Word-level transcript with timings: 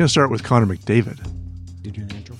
Going 0.00 0.06
to 0.06 0.10
start 0.10 0.30
with 0.30 0.42
Connor 0.42 0.64
McDavid. 0.64 1.18
Did 1.82 1.94
you 1.94 2.04
do 2.04 2.06
the 2.06 2.16
intro? 2.16 2.36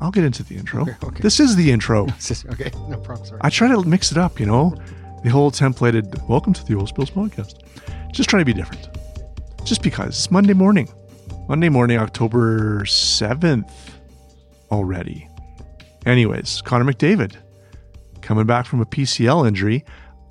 I'll 0.00 0.10
get 0.10 0.24
into 0.24 0.42
the 0.42 0.56
intro. 0.56 0.82
Okay, 0.82 0.96
okay. 1.04 1.22
This 1.22 1.38
is 1.38 1.54
the 1.54 1.70
intro. 1.70 2.08
okay, 2.50 2.72
no 2.88 2.98
problem. 2.98 3.24
Sorry. 3.24 3.40
I 3.44 3.50
try 3.50 3.68
to 3.68 3.80
mix 3.84 4.10
it 4.10 4.18
up, 4.18 4.40
you 4.40 4.46
know, 4.46 4.74
the 5.22 5.30
whole 5.30 5.52
templated 5.52 6.28
welcome 6.28 6.52
to 6.52 6.64
the 6.64 6.74
Old 6.74 6.88
Spills 6.88 7.12
podcast. 7.12 7.60
Just 8.12 8.28
try 8.28 8.40
to 8.40 8.44
be 8.44 8.52
different. 8.52 8.88
Just 9.62 9.80
because 9.80 10.08
it's 10.08 10.30
Monday 10.32 10.54
morning. 10.54 10.92
Monday 11.48 11.68
morning, 11.68 11.98
October 11.98 12.80
7th 12.80 13.70
already. 14.72 15.28
Anyways, 16.04 16.62
Connor 16.62 16.92
McDavid 16.92 17.36
coming 18.22 18.44
back 18.44 18.66
from 18.66 18.80
a 18.80 18.86
PCL 18.86 19.46
injury. 19.46 19.84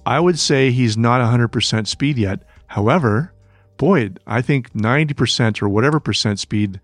I 0.05 0.19
would 0.19 0.37
say 0.37 0.69
he's 0.69 0.97
not 0.97 1.21
100% 1.21 1.87
speed 1.87 2.17
yet. 2.17 2.43
However, 2.67 3.32
Boyd, 3.77 4.19
I 4.25 4.41
think 4.41 4.73
90% 4.73 5.61
or 5.61 5.69
whatever 5.69 5.99
percent 5.99 6.39
speed 6.39 6.79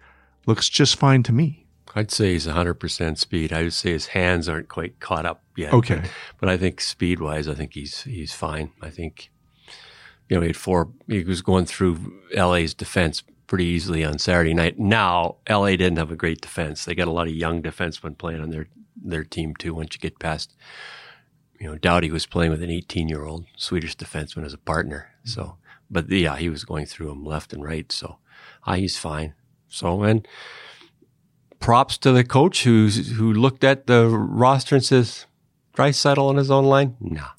looks 0.46 0.70
just 0.70 0.96
fine 0.96 1.24
to 1.24 1.32
me. 1.32 1.66
I'd 1.96 2.12
say 2.12 2.34
he's 2.34 2.48
100% 2.48 3.18
speed. 3.18 3.52
I 3.52 3.64
would 3.64 3.74
say 3.74 3.92
his 3.92 4.08
hands 4.08 4.48
aren't 4.48 4.70
quite 4.70 5.00
caught 5.00 5.26
up 5.26 5.44
yet. 5.56 5.74
Okay. 5.74 5.96
But, 5.96 6.10
but 6.40 6.50
I 6.50 6.58
think 6.58 6.82
speed 6.82 7.20
wise, 7.20 7.48
I 7.48 7.56
think 7.56 7.74
he's 7.74 8.04
he's 8.04 8.34
fine. 8.34 8.72
I 8.82 8.90
think, 8.90 9.32
you 10.28 10.36
know, 10.36 10.42
he 10.42 10.48
had 10.48 10.58
four, 10.58 10.90
he 11.08 11.24
was 11.24 11.42
going 11.42 11.66
through 11.66 12.14
LA's 12.36 12.74
defense 12.74 13.24
pretty 13.48 13.66
easily 13.66 14.06
on 14.06 14.20
Saturday 14.20 14.54
night. 14.54 14.78
Now, 14.78 15.38
LA 15.50 15.72
didn't 15.72 15.98
have 15.98 16.12
a 16.12 16.16
great 16.16 16.42
defense. 16.42 16.86
They 16.86 16.94
got 16.94 17.08
a 17.08 17.12
lot 17.12 17.28
of 17.28 17.34
young 17.34 17.64
defensemen 17.64 18.16
playing 18.16 18.42
on 18.42 18.52
their, 18.52 18.68
their 18.96 19.24
team 19.24 19.56
too. 19.56 19.74
Once 19.74 19.96
you 19.96 20.00
get 20.00 20.20
past, 20.20 20.56
you 21.60 21.68
know, 21.68 21.76
Doughty 21.76 22.12
was 22.12 22.28
playing 22.28 22.52
with 22.52 22.62
an 22.62 22.70
18 22.70 23.10
year 23.10 23.26
old 23.26 23.46
Swedish 23.58 23.98
defenseman 23.98 24.46
as 24.46 24.54
a 24.54 24.60
partner. 24.60 25.10
So, 25.24 25.58
but 25.90 26.10
yeah, 26.10 26.38
he 26.38 26.50
was 26.50 26.64
going 26.64 26.86
through 26.86 27.08
them 27.08 27.26
left 27.26 27.54
and 27.54 27.64
right. 27.64 27.92
So 27.92 28.18
ah, 28.66 28.74
he's 28.74 28.98
fine. 28.98 29.34
So, 29.68 30.04
and 30.04 30.28
props 31.60 31.98
to 32.00 32.12
the 32.12 32.24
coach 32.24 32.64
who's, 32.64 33.12
who 33.12 33.34
looked 33.34 33.64
at 33.64 33.88
the 33.88 34.08
roster 34.08 34.76
and 34.76 34.84
says, 34.84 35.26
Draisaitl 35.76 36.30
on 36.30 36.38
his 36.38 36.52
own 36.52 36.66
line? 36.66 36.98
Nah, 37.00 37.30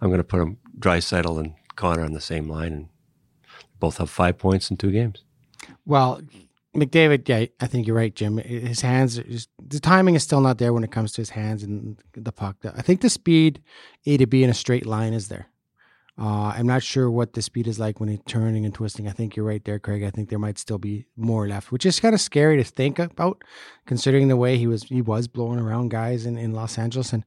I'm 0.00 0.08
going 0.08 0.18
to 0.18 0.24
put 0.24 0.40
him 0.40 0.58
Draisaitl 0.78 1.38
and 1.38 1.54
Connor 1.76 2.04
on 2.04 2.12
the 2.12 2.20
same 2.20 2.48
line 2.48 2.72
and 2.72 2.88
both 3.78 3.98
have 3.98 4.10
five 4.10 4.38
points 4.38 4.70
in 4.70 4.76
two 4.76 4.90
games. 4.90 5.24
Well, 5.86 6.20
McDavid, 6.76 7.28
yeah, 7.28 7.46
I 7.60 7.66
think 7.66 7.86
you're 7.86 7.96
right, 7.96 8.14
Jim. 8.14 8.38
His 8.38 8.80
hands, 8.80 9.18
is, 9.18 9.48
the 9.58 9.80
timing 9.80 10.14
is 10.14 10.22
still 10.22 10.40
not 10.40 10.58
there 10.58 10.72
when 10.72 10.84
it 10.84 10.92
comes 10.92 11.12
to 11.12 11.20
his 11.20 11.30
hands 11.30 11.62
and 11.62 11.96
the 12.12 12.32
puck. 12.32 12.56
I 12.64 12.82
think 12.82 13.00
the 13.00 13.10
speed 13.10 13.62
A 14.06 14.16
to 14.16 14.26
B 14.26 14.42
in 14.42 14.50
a 14.50 14.54
straight 14.54 14.86
line 14.86 15.12
is 15.12 15.28
there. 15.28 15.48
Uh, 16.20 16.52
I'm 16.54 16.66
not 16.66 16.82
sure 16.82 17.10
what 17.10 17.32
the 17.32 17.40
speed 17.40 17.66
is 17.66 17.80
like 17.80 17.98
when 17.98 18.10
he's 18.10 18.20
turning 18.26 18.66
and 18.66 18.74
twisting. 18.74 19.08
I 19.08 19.12
think 19.12 19.36
you're 19.36 19.46
right 19.46 19.64
there, 19.64 19.78
Craig. 19.78 20.02
I 20.02 20.10
think 20.10 20.28
there 20.28 20.38
might 20.38 20.58
still 20.58 20.76
be 20.76 21.06
more 21.16 21.48
left, 21.48 21.72
which 21.72 21.86
is 21.86 21.98
kind 21.98 22.14
of 22.14 22.20
scary 22.20 22.58
to 22.58 22.64
think 22.64 22.98
about, 22.98 23.42
considering 23.86 24.28
the 24.28 24.36
way 24.36 24.58
he 24.58 24.66
was 24.66 24.82
he 24.82 25.00
was 25.00 25.28
blowing 25.28 25.58
around 25.58 25.90
guys 25.90 26.26
in, 26.26 26.36
in 26.36 26.52
Los 26.52 26.76
Angeles. 26.76 27.14
And 27.14 27.24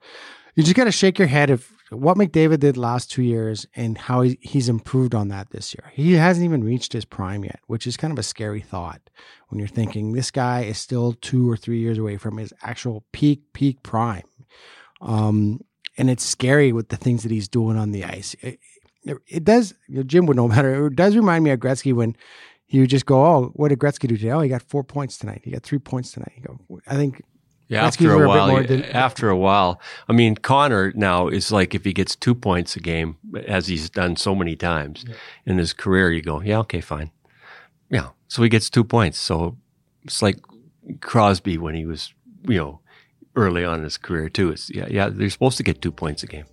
you 0.53 0.61
just 0.61 0.75
got 0.75 0.83
to 0.83 0.91
shake 0.91 1.17
your 1.17 1.27
head 1.27 1.49
of 1.49 1.67
what 1.89 2.17
McDavid 2.17 2.59
did 2.59 2.77
last 2.77 3.09
two 3.09 3.23
years 3.23 3.65
and 3.75 3.97
how 3.97 4.21
he, 4.21 4.37
he's 4.41 4.69
improved 4.69 5.15
on 5.15 5.29
that 5.29 5.49
this 5.49 5.73
year. 5.73 5.91
He 5.93 6.13
hasn't 6.13 6.45
even 6.45 6.63
reached 6.63 6.93
his 6.93 7.05
prime 7.05 7.43
yet, 7.43 7.61
which 7.65 7.87
is 7.87 7.97
kind 7.97 8.13
of 8.13 8.19
a 8.19 8.23
scary 8.23 8.61
thought 8.61 9.09
when 9.47 9.57
you're 9.57 9.67
thinking 9.67 10.11
this 10.11 10.29
guy 10.29 10.61
is 10.61 10.77
still 10.77 11.13
two 11.13 11.49
or 11.49 11.57
three 11.57 11.79
years 11.79 11.97
away 11.97 12.17
from 12.17 12.37
his 12.37 12.53
actual 12.61 13.03
peak 13.11 13.41
peak 13.53 13.81
prime. 13.81 14.23
Um, 15.01 15.61
and 15.97 16.11
it's 16.11 16.23
scary 16.23 16.71
with 16.71 16.89
the 16.89 16.97
things 16.97 17.23
that 17.23 17.31
he's 17.31 17.47
doing 17.47 17.77
on 17.77 17.91
the 17.91 18.03
ice. 18.03 18.35
It, 18.41 18.59
it 19.27 19.43
does, 19.43 19.73
you 19.87 19.97
know, 19.97 20.03
Jim 20.03 20.25
would 20.27 20.37
know 20.37 20.47
better. 20.47 20.87
It 20.87 20.95
does 20.95 21.15
remind 21.15 21.43
me 21.43 21.51
of 21.51 21.59
Gretzky 21.59 21.93
when 21.93 22.15
he 22.65 22.79
would 22.79 22.89
just 22.89 23.05
go, 23.05 23.23
"Oh, 23.25 23.51
what 23.55 23.69
did 23.69 23.79
Gretzky 23.79 24.07
do 24.07 24.17
today? 24.17 24.31
Oh, 24.31 24.41
he 24.41 24.49
got 24.49 24.61
four 24.63 24.83
points 24.83 25.17
tonight. 25.17 25.41
He 25.43 25.51
got 25.51 25.63
three 25.63 25.79
points 25.79 26.11
tonight." 26.11 26.33
You 26.37 26.43
go, 26.43 26.79
I 26.87 26.95
think. 26.95 27.21
Yeah, 27.69 27.83
Gretzky's 27.87 28.05
after 28.05 28.23
a 28.23 28.27
while, 28.27 28.61
you- 28.61 28.67
than- 28.67 28.83
after 28.85 29.29
a 29.29 29.37
while, 29.37 29.79
I 30.09 30.13
mean, 30.13 30.35
Connor 30.35 30.91
now 30.95 31.27
is 31.27 31.51
like 31.51 31.73
if 31.73 31.85
he 31.85 31.93
gets 31.93 32.15
two 32.15 32.35
points 32.35 32.75
a 32.75 32.79
game, 32.79 33.15
as 33.47 33.67
he's 33.67 33.89
done 33.89 34.15
so 34.15 34.35
many 34.35 34.55
times 34.55 35.05
in 35.45 35.57
his 35.57 35.73
career, 35.73 36.11
you 36.11 36.21
go, 36.21 36.41
yeah, 36.41 36.59
okay, 36.59 36.81
fine, 36.81 37.11
yeah. 37.89 38.09
So 38.27 38.43
he 38.43 38.49
gets 38.49 38.69
two 38.69 38.83
points. 38.83 39.17
So 39.17 39.57
it's 40.03 40.21
like 40.21 40.39
Crosby 41.01 41.57
when 41.57 41.75
he 41.75 41.85
was, 41.85 42.13
you 42.47 42.57
know, 42.57 42.79
early 43.35 43.63
on 43.65 43.79
in 43.79 43.83
his 43.85 43.97
career 43.97 44.29
too. 44.29 44.51
It's 44.51 44.69
yeah, 44.69 44.87
yeah. 44.89 45.09
They're 45.09 45.29
supposed 45.29 45.57
to 45.57 45.63
get 45.63 45.81
two 45.81 45.91
points 45.91 46.21
a 46.23 46.27
game, 46.27 46.45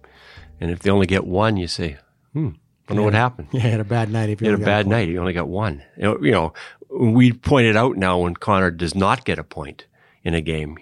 and 0.60 0.70
if 0.70 0.78
they 0.80 0.90
only 0.90 1.06
get 1.06 1.26
one, 1.26 1.56
you 1.56 1.66
say, 1.66 1.98
hmm, 2.32 2.50
wonder 2.88 3.02
what 3.02 3.14
happened. 3.14 3.48
Yeah, 3.52 3.60
he 3.60 3.70
had 3.70 3.80
a 3.80 3.84
bad 3.84 4.10
night. 4.10 4.30
If 4.30 4.40
He 4.40 4.46
had 4.46 4.54
a 4.54 4.58
bad 4.58 4.84
point. 4.86 4.88
night. 4.96 5.08
He 5.08 5.18
only 5.18 5.32
got 5.32 5.48
one. 5.48 5.82
You 5.96 6.02
know, 6.02 6.18
you 6.22 6.30
know, 6.32 6.52
we 6.90 7.32
pointed 7.32 7.76
out 7.76 7.96
now 7.96 8.18
when 8.18 8.34
Connor 8.34 8.70
does 8.70 8.94
not 8.94 9.24
get 9.24 9.38
a 9.38 9.44
point 9.44 9.86
in 10.24 10.34
a 10.34 10.40
game, 10.40 10.76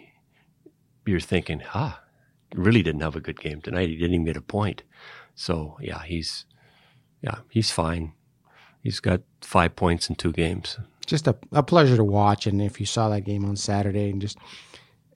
you're 1.07 1.21
thinking, 1.21 1.63
ah, 1.75 2.01
really 2.55 2.83
didn't 2.83 3.01
have 3.03 3.17
a 3.17 3.21
good 3.21 3.41
game 3.41 3.61
tonight. 3.61 3.89
He 3.89 3.97
didn't 3.97 4.15
even 4.15 4.25
get 4.27 4.37
a 4.37 4.43
point. 4.43 4.83
So 5.35 5.77
yeah, 5.81 6.03
he's 6.03 6.45
yeah, 7.23 7.37
he's 7.49 7.71
fine. 7.71 8.13
He's 8.83 9.01
got 9.01 9.23
five 9.41 9.75
points 9.77 10.09
in 10.09 10.17
two 10.17 10.33
games. 10.33 10.79
just 11.07 11.27
a, 11.27 11.37
a 11.53 11.63
pleasure 11.63 11.97
to 11.97 12.05
watch. 12.05 12.47
And 12.47 12.61
if 12.63 12.79
you 12.81 12.87
saw 12.87 13.09
that 13.09 13.23
game 13.23 13.45
on 13.45 13.57
Saturday, 13.57 14.11
and 14.11 14.21
just 14.21 14.39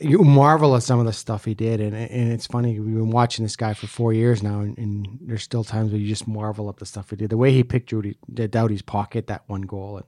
you 0.03 0.19
marvel 0.19 0.77
at 0.77 0.83
some 0.83 0.99
of 0.99 1.07
the 1.07 1.13
stuff 1.13 1.45
he 1.45 1.55
did, 1.55 1.81
and 1.81 1.95
and 1.95 2.33
it's 2.33 2.47
funny 2.47 2.79
we've 2.79 2.95
been 2.95 3.11
watching 3.11 3.45
this 3.45 3.57
guy 3.57 3.75
for 3.75 3.87
four 3.87 4.13
years 4.13 4.43
now, 4.43 4.61
and, 4.61 4.77
and 4.79 5.19
there's 5.21 5.43
still 5.43 5.65
times 5.65 5.91
where 5.91 6.01
you 6.01 6.09
just 6.09 6.29
marvel 6.29 6.69
at 6.69 6.77
the 6.77 6.87
stuff 6.87 7.11
he 7.11 7.17
did. 7.17 7.31
The 7.31 7.37
way 7.37 7.53
he 7.53 7.63
picked 7.63 7.91
Judy, 7.91 8.17
Doughty's 8.33 8.83
pocket 8.83 9.27
that 9.29 9.43
one 9.47 9.63
goal, 9.63 9.99
and 9.99 10.07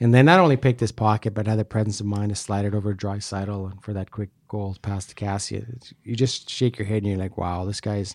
and 0.00 0.14
then 0.14 0.26
not 0.26 0.40
only 0.40 0.56
picked 0.56 0.80
his 0.80 0.92
pocket, 0.92 1.34
but 1.34 1.46
had 1.46 1.58
the 1.58 1.64
presence 1.64 2.00
of 2.00 2.06
mind 2.06 2.28
to 2.28 2.34
slide 2.36 2.64
it 2.64 2.74
over 2.74 2.94
Draisaitl 2.94 3.72
and 3.72 3.82
for 3.82 3.92
that 3.92 4.10
quick 4.10 4.30
goal 4.48 4.76
past 4.82 5.16
Cassia. 5.16 5.64
You 6.04 6.14
just 6.14 6.50
shake 6.50 6.78
your 6.78 6.86
head 6.86 6.98
and 6.98 7.06
you're 7.06 7.18
like, 7.18 7.36
wow, 7.36 7.64
this 7.64 7.80
guy's. 7.80 8.14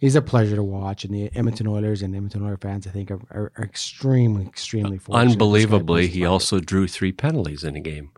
He's 0.00 0.14
a 0.14 0.22
pleasure 0.22 0.54
to 0.54 0.62
watch, 0.62 1.04
and 1.04 1.12
the 1.12 1.28
Edmonton 1.34 1.66
Oilers 1.66 2.02
and 2.02 2.14
Edmonton 2.14 2.44
Oilers 2.44 2.60
fans, 2.62 2.86
I 2.86 2.90
think, 2.90 3.10
are, 3.10 3.18
are, 3.32 3.50
are 3.56 3.64
extremely, 3.64 4.46
extremely 4.46 4.96
fortunate. 4.96 5.32
Unbelievably, 5.32 6.06
he 6.06 6.24
also 6.24 6.60
drew 6.60 6.86
three 6.86 7.10
penalties 7.10 7.64
in 7.64 7.74
a 7.74 7.80
game. 7.80 8.12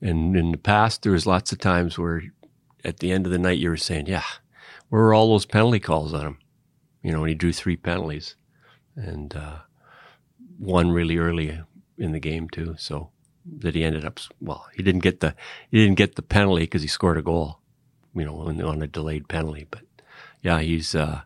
And 0.00 0.36
in 0.36 0.52
the 0.52 0.58
past, 0.58 1.02
there 1.02 1.12
was 1.12 1.26
lots 1.26 1.52
of 1.52 1.58
times 1.58 1.98
where 1.98 2.22
at 2.84 2.98
the 2.98 3.12
end 3.12 3.26
of 3.26 3.32
the 3.32 3.38
night 3.38 3.58
you 3.58 3.70
were 3.70 3.76
saying, 3.76 4.06
yeah, 4.06 4.24
where 4.88 5.02
were 5.02 5.14
all 5.14 5.30
those 5.30 5.46
penalty 5.46 5.80
calls 5.80 6.12
on 6.12 6.26
him? 6.26 6.38
You 7.02 7.12
know, 7.12 7.20
and 7.20 7.28
he 7.28 7.34
drew 7.34 7.52
three 7.52 7.76
penalties 7.76 8.36
and 8.96 9.34
uh, 9.34 9.58
one 10.58 10.90
really 10.90 11.18
early 11.18 11.60
in 11.98 12.12
the 12.12 12.20
game 12.20 12.48
too. 12.48 12.74
So 12.78 13.10
that 13.58 13.74
he 13.74 13.84
ended 13.84 14.04
up, 14.04 14.20
well, 14.40 14.66
he 14.74 14.82
didn't 14.82 15.02
get 15.02 15.20
the, 15.20 15.34
he 15.70 15.82
didn't 15.82 15.98
get 15.98 16.16
the 16.16 16.22
penalty 16.22 16.62
because 16.62 16.82
he 16.82 16.88
scored 16.88 17.18
a 17.18 17.22
goal, 17.22 17.60
you 18.14 18.24
know, 18.24 18.38
on, 18.38 18.60
on 18.62 18.82
a 18.82 18.86
delayed 18.86 19.28
penalty. 19.28 19.66
But 19.70 19.82
yeah, 20.42 20.60
he's, 20.60 20.94
uh, 20.94 21.22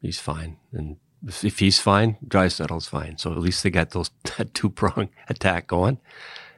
he's 0.00 0.20
fine. 0.20 0.56
And 0.72 0.96
if, 1.26 1.58
he's 1.58 1.80
fine, 1.80 2.16
Draisaitl's 2.26 2.86
fine. 2.86 3.18
So 3.18 3.32
at 3.32 3.38
least 3.38 3.62
they 3.62 3.70
got 3.70 3.90
those 3.90 4.10
that 4.36 4.54
two 4.54 4.70
prong 4.70 5.10
attack 5.28 5.66
going. 5.66 5.98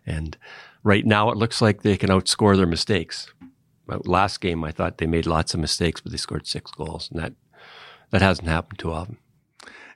And 0.04 0.36
right 0.82 1.04
now 1.04 1.30
it 1.30 1.36
looks 1.36 1.60
like 1.60 1.82
they 1.82 1.96
can 1.96 2.10
outscore 2.10 2.56
their 2.56 2.66
mistakes. 2.66 3.32
Last 3.88 4.40
game, 4.40 4.64
I 4.64 4.72
thought 4.72 4.98
they 4.98 5.06
made 5.06 5.26
lots 5.26 5.54
of 5.54 5.60
mistakes, 5.60 6.00
but 6.00 6.10
they 6.10 6.18
scored 6.18 6.46
six 6.46 6.70
goals, 6.72 7.08
and 7.10 7.22
that 7.22 7.32
that 8.10 8.22
hasn't 8.22 8.48
happened 8.48 8.78
too 8.78 8.92
often. 8.92 9.18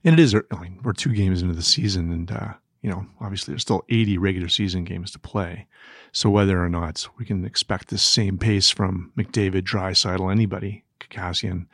And 0.04 0.18
it 0.18 0.22
is, 0.22 0.34
I 0.34 0.60
mean, 0.60 0.80
we're 0.82 0.92
two 0.92 1.12
games 1.12 1.42
into 1.42 1.54
the 1.54 1.62
season, 1.62 2.10
and, 2.12 2.30
uh, 2.30 2.54
you 2.82 2.90
know, 2.90 3.06
obviously 3.20 3.52
there's 3.52 3.62
still 3.62 3.84
80 3.88 4.18
regular 4.18 4.48
season 4.48 4.84
games 4.84 5.10
to 5.12 5.18
play. 5.18 5.66
So 6.12 6.30
whether 6.30 6.62
or 6.62 6.68
not 6.68 7.06
we 7.18 7.24
can 7.24 7.44
expect 7.44 7.88
the 7.88 7.98
same 7.98 8.38
pace 8.38 8.70
from 8.70 9.12
McDavid, 9.16 9.62
Draisaitl, 9.62 10.30
anybody, 10.30 10.84
Kassian, 11.10 11.66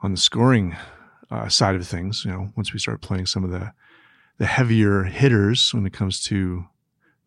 on 0.00 0.12
the 0.12 0.18
scoring 0.18 0.76
uh, 1.30 1.48
side 1.48 1.74
of 1.74 1.86
things, 1.86 2.24
you 2.24 2.30
know, 2.30 2.52
once 2.56 2.72
we 2.72 2.78
start 2.78 3.00
playing 3.00 3.26
some 3.26 3.44
of 3.44 3.50
the 3.50 3.72
the 4.38 4.46
heavier 4.46 5.02
hitters 5.02 5.74
when 5.74 5.84
it 5.84 5.92
comes 5.92 6.22
to 6.22 6.64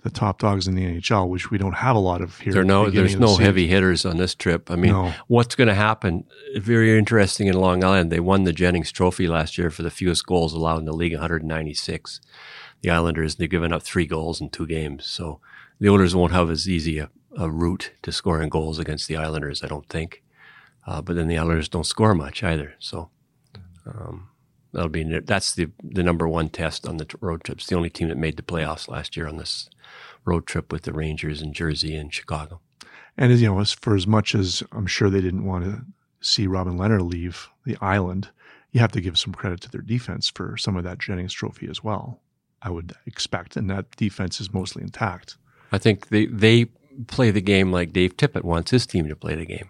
the 0.04 0.10
top 0.10 0.40
dogs 0.40 0.68
in 0.68 0.74
the 0.76 0.84
NHL, 0.84 1.30
which 1.30 1.52
we 1.52 1.58
don't 1.60 1.76
have 1.76 1.96
a 1.96 2.00
lot 2.00 2.22
of 2.22 2.40
here. 2.40 2.54
There 2.54 2.62
at 2.64 2.68
the 2.68 2.74
no, 2.74 2.90
there's 2.90 3.14
the 3.14 3.20
no 3.20 3.38
heavy 3.38 3.68
hitters 3.68 4.04
on 4.06 4.18
this 4.18 4.34
trip. 4.34 4.72
I 4.72 4.76
mean, 4.76 4.92
No. 4.94 5.14
what's 5.28 5.54
going 5.56 5.68
to 5.68 5.76
happen? 5.76 6.26
Very 6.56 6.98
interesting 6.98 7.48
in 7.48 7.54
Long 7.54 7.84
Island. 7.84 8.12
They 8.12 8.20
won 8.20 8.44
the 8.44 8.54
Jennings 8.54 8.92
Trophy 8.92 9.28
last 9.28 9.58
year 9.58 9.70
for 9.70 9.84
the 9.84 9.92
fewest 9.92 10.26
goals 10.26 10.54
allowed 10.54 10.80
in 10.80 10.86
the 10.86 10.94
league, 10.94 11.14
196. 11.14 12.20
The 12.82 12.90
Islanders 12.90 13.36
they've 13.36 13.48
given 13.50 13.72
up 13.72 13.84
three 13.84 14.08
goals 14.08 14.42
in 14.42 14.50
two 14.50 14.66
games, 14.66 15.06
so 15.06 15.40
the 15.80 15.88
Oilers 15.90 16.16
won't 16.16 16.34
have 16.34 16.50
as 16.50 16.68
easy 16.68 16.98
a, 16.98 17.10
a 17.38 17.48
route 17.50 17.92
to 18.02 18.12
scoring 18.12 18.50
goals 18.50 18.80
against 18.80 19.08
the 19.08 19.18
Islanders, 19.18 19.64
I 19.64 19.68
don't 19.68 19.88
think. 19.88 20.24
Uh, 20.88 21.00
but 21.00 21.16
then 21.16 21.28
the 21.28 21.38
Islanders 21.38 21.70
don't 21.70 21.86
score 21.86 22.16
much 22.16 22.42
either, 22.42 22.74
so 22.80 23.12
um, 23.86 24.30
that'll 24.74 24.90
be 24.90 25.04
that's 25.04 25.54
the 25.54 25.70
the 25.84 26.02
number 26.02 26.28
one 26.28 26.50
test 26.50 26.88
on 26.88 26.98
the 26.98 27.06
t- 27.06 27.16
road 27.22 27.44
trips. 27.44 27.68
The 27.68 27.76
only 27.76 27.92
team 27.92 28.10
that 28.10 28.18
made 28.18 28.36
the 28.38 28.42
playoffs 28.42 28.88
last 28.88 29.16
year 29.16 29.28
on 29.28 29.38
this 29.38 29.70
road 30.26 30.46
trip 30.46 30.72
with 30.72 30.84
the 30.84 30.94
Rangers 30.94 31.42
in 31.42 31.54
Jersey 31.54 31.96
and 31.96 32.14
Chicago. 32.14 32.60
And 33.18 33.32
as 33.32 33.42
you 33.42 33.50
know, 33.50 33.60
as 33.60 33.74
for 33.74 33.96
as 33.96 34.08
much 34.08 34.34
as 34.36 34.64
I'm 34.72 34.88
sure 34.88 35.10
they 35.10 35.22
didn't 35.22 35.46
want 35.46 35.66
to 35.66 35.82
see 36.22 36.48
Robin 36.48 36.78
Lehner 36.78 37.02
leave 37.02 37.50
the 37.66 37.78
island, 37.82 38.30
you 38.72 38.80
have 38.80 38.92
to 38.94 39.02
give 39.02 39.18
some 39.18 39.34
credit 39.34 39.62
to 39.62 39.72
their 39.72 39.82
defense 39.82 40.30
for 40.30 40.56
some 40.58 40.78
of 40.78 40.84
that 40.84 41.00
Jennings 41.00 41.34
Trophy 41.34 41.68
as 41.70 41.84
well. 41.84 42.22
I 42.62 42.70
would 42.70 42.94
expect, 43.06 43.58
and 43.58 43.70
that 43.70 43.92
defense 43.98 44.40
is 44.40 44.54
mostly 44.54 44.84
intact. 44.84 45.38
I 45.72 45.78
think 45.78 46.10
they 46.10 46.28
they 46.28 46.66
play 47.08 47.32
the 47.32 47.42
game 47.42 47.72
like 47.72 47.94
Dave 47.94 48.18
Tippett 48.18 48.44
wants 48.44 48.72
his 48.72 48.86
team 48.86 49.08
to 49.08 49.16
play 49.16 49.36
the 49.36 49.46
game. 49.46 49.70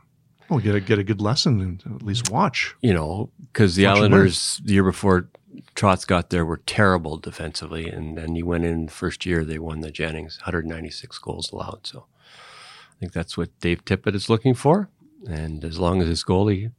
Well, 0.50 0.60
get 0.60 0.76
a 0.76 0.82
get 0.82 1.00
a 1.00 1.04
good 1.04 1.22
lesson 1.22 1.62
and 1.62 1.96
at 1.96 2.04
least 2.04 2.30
watch. 2.30 2.76
You 2.82 2.94
know, 2.94 3.30
because 3.40 3.76
the 3.76 3.86
Watch 3.86 3.98
Islanders 3.98 4.62
the 4.64 4.74
year 4.74 4.84
before 4.84 5.30
Trotz 5.76 6.06
got 6.06 6.30
there 6.30 6.46
were 6.46 6.62
terrible 6.66 7.18
defensively, 7.18 7.90
and 7.90 8.18
then 8.18 8.36
he 8.36 8.44
went 8.44 8.66
in 8.66 8.86
the 8.86 8.92
first 8.92 9.26
year 9.26 9.44
they 9.44 9.60
won 9.60 9.82
the 9.82 9.92
Jennings, 9.92 10.38
196 10.42 11.18
goals 11.20 11.52
allowed. 11.52 11.88
So 11.88 12.06
I 12.30 13.00
think 13.00 13.14
that's 13.14 13.38
what 13.38 13.58
Dave 13.60 13.84
Tippett 13.86 14.16
is 14.16 14.30
looking 14.30 14.54
for, 14.54 14.90
and 15.28 15.64
as 15.64 15.80
long 15.80 16.02
as 16.02 16.08
his 16.08 16.24
goalie 16.24 16.72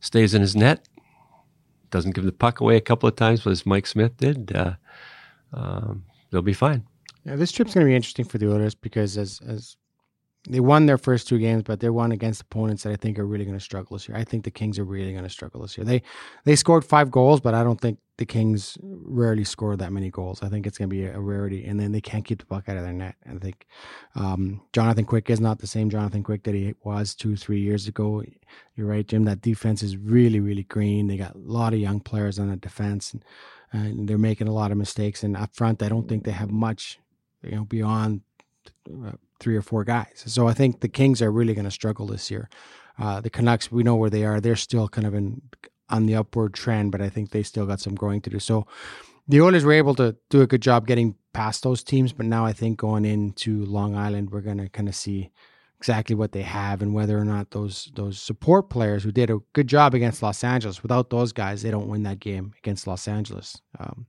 stays 0.00 0.34
in 0.34 0.42
his 0.42 0.56
net, 0.56 0.88
doesn't 1.90 2.14
give 2.14 2.24
the 2.24 2.32
puck 2.32 2.60
away 2.60 2.76
a 2.76 2.80
couple 2.80 3.08
of 3.08 3.16
times, 3.16 3.46
as 3.46 3.66
Mike 3.66 3.86
Smith 3.86 4.16
did, 4.16 4.54
uh, 4.54 4.74
um, 5.52 6.04
they'll 6.30 6.42
be 6.42 6.52
fine. 6.52 6.86
Yeah, 7.24 7.36
this 7.36 7.52
trip's 7.52 7.74
going 7.74 7.86
to 7.86 7.90
be 7.90 7.96
interesting 7.96 8.24
for 8.24 8.38
the 8.38 8.50
Oilers 8.50 8.74
because 8.74 9.16
as 9.16 9.40
as 9.46 9.76
they 10.48 10.60
won 10.60 10.86
their 10.86 10.98
first 10.98 11.28
two 11.28 11.38
games, 11.38 11.62
but 11.62 11.80
they 11.80 11.90
won 11.90 12.12
against 12.12 12.42
opponents 12.42 12.84
that 12.84 12.92
I 12.92 12.96
think 12.96 13.18
are 13.18 13.26
really 13.26 13.44
going 13.44 13.58
to 13.58 13.64
struggle 13.64 13.96
this 13.96 14.08
year. 14.08 14.16
I 14.16 14.24
think 14.24 14.44
the 14.44 14.50
Kings 14.50 14.78
are 14.78 14.84
really 14.84 15.12
going 15.12 15.24
to 15.24 15.30
struggle 15.30 15.62
this 15.62 15.76
year. 15.76 15.84
They 15.84 16.02
they 16.44 16.56
scored 16.56 16.84
five 16.84 17.10
goals, 17.10 17.40
but 17.40 17.54
I 17.54 17.62
don't 17.62 17.80
think 17.80 17.98
the 18.18 18.26
Kings 18.26 18.76
rarely 18.82 19.44
score 19.44 19.76
that 19.76 19.92
many 19.92 20.10
goals. 20.10 20.42
I 20.42 20.48
think 20.48 20.66
it's 20.66 20.76
going 20.76 20.90
to 20.90 20.94
be 20.94 21.04
a, 21.04 21.18
rarity, 21.18 21.64
and 21.64 21.78
then 21.78 21.92
they 21.92 22.00
can't 22.00 22.24
keep 22.24 22.40
the 22.40 22.46
puck 22.46 22.68
out 22.68 22.76
of 22.76 22.82
their 22.82 22.92
net. 22.92 23.14
I 23.28 23.38
think 23.38 23.66
um, 24.16 24.60
Jonathan 24.72 25.04
Quick 25.04 25.30
is 25.30 25.40
not 25.40 25.60
the 25.60 25.68
same 25.68 25.88
Jonathan 25.88 26.24
Quick 26.24 26.42
that 26.42 26.54
he 26.54 26.74
was 26.82 27.14
two, 27.14 27.36
three 27.36 27.60
years 27.60 27.86
ago. 27.86 28.24
You're 28.74 28.88
right, 28.88 29.06
Jim. 29.06 29.24
That 29.24 29.40
defense 29.40 29.84
is 29.84 29.96
really, 29.96 30.40
really 30.40 30.64
green. 30.64 31.06
They 31.06 31.16
got 31.16 31.36
a 31.36 31.38
lot 31.38 31.72
of 31.72 31.78
young 31.78 32.00
players 32.00 32.40
on 32.40 32.50
the 32.50 32.56
defense, 32.56 33.12
and, 33.14 33.24
and 33.72 34.08
they're 34.08 34.18
making 34.18 34.48
a 34.48 34.52
lot 34.52 34.72
of 34.72 34.78
mistakes. 34.78 35.22
And 35.22 35.36
up 35.36 35.54
front, 35.54 35.80
I 35.80 35.88
don't 35.88 36.08
think 36.08 36.24
they 36.24 36.32
have 36.32 36.50
much, 36.50 36.98
you 37.42 37.52
know, 37.52 37.64
beyond 37.64 38.22
uh, 39.06 39.12
three 39.38 39.56
or 39.56 39.62
four 39.62 39.84
guys. 39.84 40.24
So 40.26 40.48
I 40.48 40.54
think 40.54 40.80
the 40.80 40.88
Kings 40.88 41.22
are 41.22 41.30
really 41.30 41.54
going 41.54 41.66
to 41.66 41.70
struggle 41.70 42.08
this 42.08 42.32
year. 42.32 42.48
Uh, 42.98 43.20
the 43.20 43.30
Canucks, 43.30 43.70
we 43.70 43.84
know 43.84 43.94
where 43.94 44.10
they 44.10 44.24
are. 44.24 44.40
They're 44.40 44.56
still 44.56 44.88
kind 44.88 45.06
of 45.06 45.14
in 45.14 45.40
on 45.90 46.06
the 46.06 46.14
upward 46.14 46.54
trend, 46.54 46.92
but 46.92 47.00
I 47.00 47.08
think 47.08 47.30
they 47.30 47.42
still 47.42 47.66
got 47.66 47.80
some 47.80 47.94
growing 47.94 48.20
to 48.22 48.30
do. 48.30 48.38
So 48.38 48.66
the 49.26 49.40
Oilers 49.40 49.64
were 49.64 49.72
able 49.72 49.94
to 49.96 50.16
do 50.30 50.40
a 50.42 50.46
good 50.46 50.62
job 50.62 50.86
getting 50.86 51.14
past 51.32 51.62
those 51.62 51.82
teams, 51.82 52.12
but 52.12 52.26
now 52.26 52.44
I 52.44 52.52
think 52.52 52.78
going 52.78 53.04
into 53.04 53.64
Long 53.66 53.94
Island, 53.94 54.30
we're 54.30 54.40
going 54.40 54.58
to 54.58 54.68
kind 54.68 54.88
of 54.88 54.94
see 54.94 55.30
exactly 55.78 56.16
what 56.16 56.32
they 56.32 56.42
have 56.42 56.82
and 56.82 56.92
whether 56.92 57.16
or 57.16 57.24
not 57.24 57.52
those 57.52 57.92
those 57.94 58.20
support 58.20 58.68
players 58.68 59.04
who 59.04 59.12
did 59.12 59.30
a 59.30 59.38
good 59.52 59.68
job 59.68 59.94
against 59.94 60.22
Los 60.22 60.42
Angeles. 60.42 60.82
Without 60.82 61.10
those 61.10 61.32
guys, 61.32 61.62
they 61.62 61.70
don't 61.70 61.88
win 61.88 62.02
that 62.02 62.18
game 62.20 62.52
against 62.58 62.86
Los 62.86 63.06
Angeles. 63.06 63.60
Um, 63.78 64.06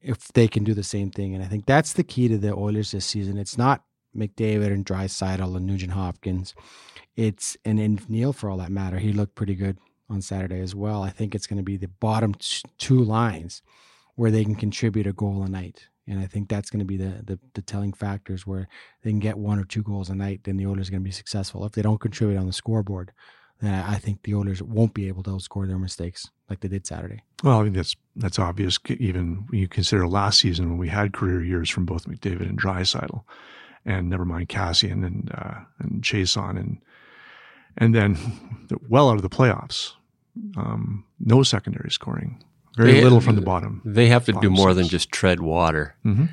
if 0.00 0.28
they 0.34 0.46
can 0.46 0.64
do 0.64 0.74
the 0.74 0.82
same 0.82 1.10
thing, 1.10 1.34
and 1.34 1.42
I 1.42 1.46
think 1.46 1.64
that's 1.64 1.94
the 1.94 2.04
key 2.04 2.28
to 2.28 2.36
the 2.36 2.52
Oilers 2.52 2.90
this 2.90 3.06
season. 3.06 3.38
It's 3.38 3.56
not 3.56 3.84
McDavid 4.14 4.66
and 4.66 4.84
Draisaitl 4.84 5.56
and 5.56 5.66
Nugent 5.66 5.92
Hopkins. 5.92 6.54
It's 7.16 7.56
and, 7.64 7.80
and 7.80 8.08
Neal 8.10 8.32
for 8.32 8.50
all 8.50 8.58
that 8.58 8.70
matter. 8.70 8.98
He 8.98 9.12
looked 9.12 9.34
pretty 9.34 9.54
good 9.54 9.78
on 10.08 10.22
Saturday 10.22 10.60
as 10.60 10.74
well. 10.74 11.02
I 11.02 11.10
think 11.10 11.34
it's 11.34 11.46
going 11.46 11.58
to 11.58 11.64
be 11.64 11.76
the 11.76 11.88
bottom 11.88 12.34
t- 12.34 12.62
two 12.78 12.98
lines 12.98 13.62
where 14.16 14.30
they 14.30 14.44
can 14.44 14.54
contribute 14.54 15.06
a 15.06 15.12
goal 15.12 15.42
a 15.42 15.48
night. 15.48 15.88
And 16.06 16.20
I 16.20 16.26
think 16.26 16.48
that's 16.48 16.70
going 16.70 16.80
to 16.80 16.84
be 16.84 16.98
the, 16.98 17.22
the, 17.24 17.38
the 17.54 17.62
telling 17.62 17.92
factors 17.92 18.46
where 18.46 18.68
they 19.02 19.10
can 19.10 19.20
get 19.20 19.38
one 19.38 19.58
or 19.58 19.64
two 19.64 19.82
goals 19.82 20.10
a 20.10 20.14
night, 20.14 20.42
then 20.44 20.58
the 20.58 20.66
Oilers 20.66 20.88
are 20.88 20.92
going 20.92 21.02
to 21.02 21.08
be 21.08 21.10
successful. 21.10 21.64
If 21.64 21.72
they 21.72 21.82
don't 21.82 22.00
contribute 22.00 22.38
on 22.38 22.46
the 22.46 22.52
scoreboard, 22.52 23.12
then 23.60 23.72
I 23.72 23.96
think 23.96 24.22
the 24.22 24.34
Oilers 24.34 24.62
won't 24.62 24.92
be 24.92 25.08
able 25.08 25.22
to 25.22 25.30
outscore 25.30 25.66
their 25.66 25.78
mistakes 25.78 26.30
like 26.50 26.60
they 26.60 26.68
did 26.68 26.86
Saturday. 26.86 27.22
Well, 27.42 27.60
I 27.60 27.62
think 27.64 27.76
that's 27.76 27.96
that's 28.16 28.38
obvious. 28.38 28.78
Even 28.88 29.46
when 29.48 29.60
you 29.60 29.68
consider 29.68 30.06
last 30.06 30.40
season 30.40 30.68
when 30.68 30.78
we 30.78 30.88
had 30.88 31.14
career 31.14 31.42
years 31.42 31.70
from 31.70 31.86
both 31.86 32.06
McDavid 32.06 32.48
and 32.48 32.60
Draisaitl, 32.60 33.24
and 33.86 34.10
never 34.10 34.24
mind 34.24 34.48
Kassian 34.48 35.06
and 35.06 35.30
uh, 35.34 35.60
and 35.78 36.02
Chiasson 36.02 36.58
and 36.58 36.78
and 37.78 37.94
then 37.94 38.16
well 38.88 39.08
out 39.10 39.16
of 39.16 39.22
the 39.22 39.28
playoffs, 39.30 39.92
um, 40.56 41.04
no 41.20 41.42
secondary 41.42 41.90
scoring, 41.90 42.42
very 42.76 42.92
They- 42.92 43.02
little 43.02 43.20
from 43.20 43.36
the 43.36 43.42
bottom. 43.42 43.82
They 43.84 44.08
have 44.08 44.24
to 44.26 44.32
do 44.32 44.36
Bottom 44.38 44.52
more 44.52 44.74
than 44.74 44.88
just 44.88 45.10
tread 45.12 45.40
water. 45.40 45.94
Mhm. 46.04 46.30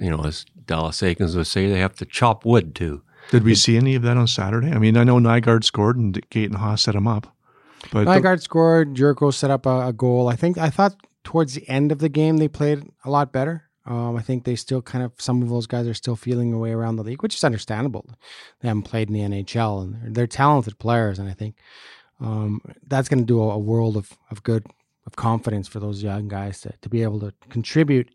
You 0.00 0.10
know, 0.10 0.24
as 0.24 0.44
Dallas 0.66 1.00
Eakins 1.00 1.34
would 1.36 1.46
say, 1.48 1.68
they 1.68 1.80
have 1.80 1.96
to 1.96 2.04
chop 2.04 2.44
wood 2.44 2.74
too. 2.74 3.02
Did 3.30 3.44
we 3.44 3.54
see 3.54 3.76
any 3.76 3.94
of 3.94 4.02
that 4.02 4.16
on 4.16 4.26
Saturday? 4.26 4.70
I 4.72 4.78
mean, 4.78 4.96
I 4.96 5.04
know 5.04 5.18
Nygard 5.18 5.62
scored 5.64 5.96
and 5.96 6.14
Gaetan 6.30 6.56
Haas 6.56 6.82
set 6.82 6.94
him 6.94 7.06
up, 7.08 7.34
but 7.92 8.04
the- 8.04 8.10
Nygard 8.10 8.40
scored. 8.42 8.94
Jurco 8.94 9.32
set 9.32 9.50
up 9.50 9.66
a, 9.66 9.88
a 9.88 9.92
goal. 9.92 10.28
I 10.28 10.36
think 10.36 10.58
I 10.58 10.70
thought 10.70 10.94
towards 11.24 11.54
the 11.54 11.68
end 11.68 11.92
of 11.92 11.98
the 11.98 12.08
game 12.08 12.36
they 12.38 12.48
played 12.48 12.90
a 13.04 13.10
lot 13.10 13.32
better. 13.32 13.64
Um, 13.86 14.16
I 14.16 14.22
think 14.22 14.44
they 14.44 14.56
still 14.56 14.82
kind 14.82 15.02
of 15.02 15.12
some 15.18 15.42
of 15.42 15.48
those 15.48 15.66
guys 15.66 15.86
are 15.86 15.94
still 15.94 16.16
feeling 16.16 16.50
their 16.50 16.58
way 16.58 16.72
around 16.72 16.96
the 16.96 17.02
league, 17.02 17.22
which 17.22 17.34
is 17.34 17.44
understandable. 17.44 18.06
They 18.60 18.68
haven't 18.68 18.82
played 18.82 19.08
in 19.08 19.14
the 19.14 19.20
NHL 19.20 19.82
and 19.82 19.94
they're, 19.94 20.10
they're 20.10 20.26
talented 20.26 20.78
players, 20.78 21.18
and 21.18 21.28
I 21.28 21.32
think 21.32 21.56
um, 22.20 22.60
that's 22.86 23.08
going 23.08 23.20
to 23.20 23.24
do 23.24 23.40
a, 23.42 23.50
a 23.50 23.58
world 23.58 23.96
of, 23.96 24.16
of 24.30 24.42
good 24.42 24.66
of 25.06 25.16
confidence 25.16 25.66
for 25.66 25.80
those 25.80 26.02
young 26.02 26.28
guys 26.28 26.60
to, 26.60 26.72
to 26.82 26.88
be 26.88 27.02
able 27.02 27.18
to 27.20 27.32
contribute 27.48 28.10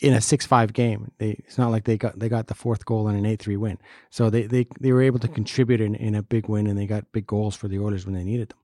in 0.00 0.12
a 0.12 0.20
six 0.20 0.46
five 0.46 0.72
game. 0.72 1.10
They, 1.18 1.30
it's 1.46 1.58
not 1.58 1.70
like 1.70 1.84
they 1.84 1.96
got 1.96 2.18
they 2.18 2.28
got 2.28 2.46
the 2.46 2.54
fourth 2.54 2.84
goal 2.84 3.08
in 3.08 3.16
an 3.16 3.26
eight 3.26 3.40
three 3.40 3.56
win. 3.56 3.78
So 4.10 4.30
they, 4.30 4.42
they 4.42 4.66
they 4.80 4.92
were 4.92 5.02
able 5.02 5.18
to 5.20 5.28
contribute 5.28 5.80
in, 5.80 5.94
in 5.94 6.14
a 6.14 6.22
big 6.22 6.48
win, 6.48 6.66
and 6.66 6.78
they 6.78 6.86
got 6.86 7.10
big 7.12 7.26
goals 7.26 7.56
for 7.56 7.68
the 7.68 7.78
Oilers 7.78 8.06
when 8.06 8.14
they 8.14 8.24
needed 8.24 8.50
them. 8.50 8.58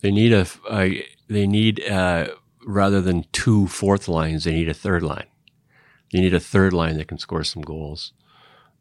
They 0.00 0.10
need 0.10 0.32
a, 0.32 0.46
a 0.70 1.06
they 1.28 1.46
need 1.46 1.82
uh, 1.88 2.28
rather 2.66 3.00
than 3.00 3.24
two 3.32 3.66
fourth 3.68 4.08
lines, 4.08 4.44
they 4.44 4.52
need 4.52 4.68
a 4.68 4.74
third 4.74 5.02
line. 5.02 5.26
They 6.12 6.20
need 6.20 6.34
a 6.34 6.40
third 6.40 6.72
line 6.72 6.96
that 6.98 7.08
can 7.08 7.18
score 7.18 7.44
some 7.44 7.62
goals. 7.62 8.12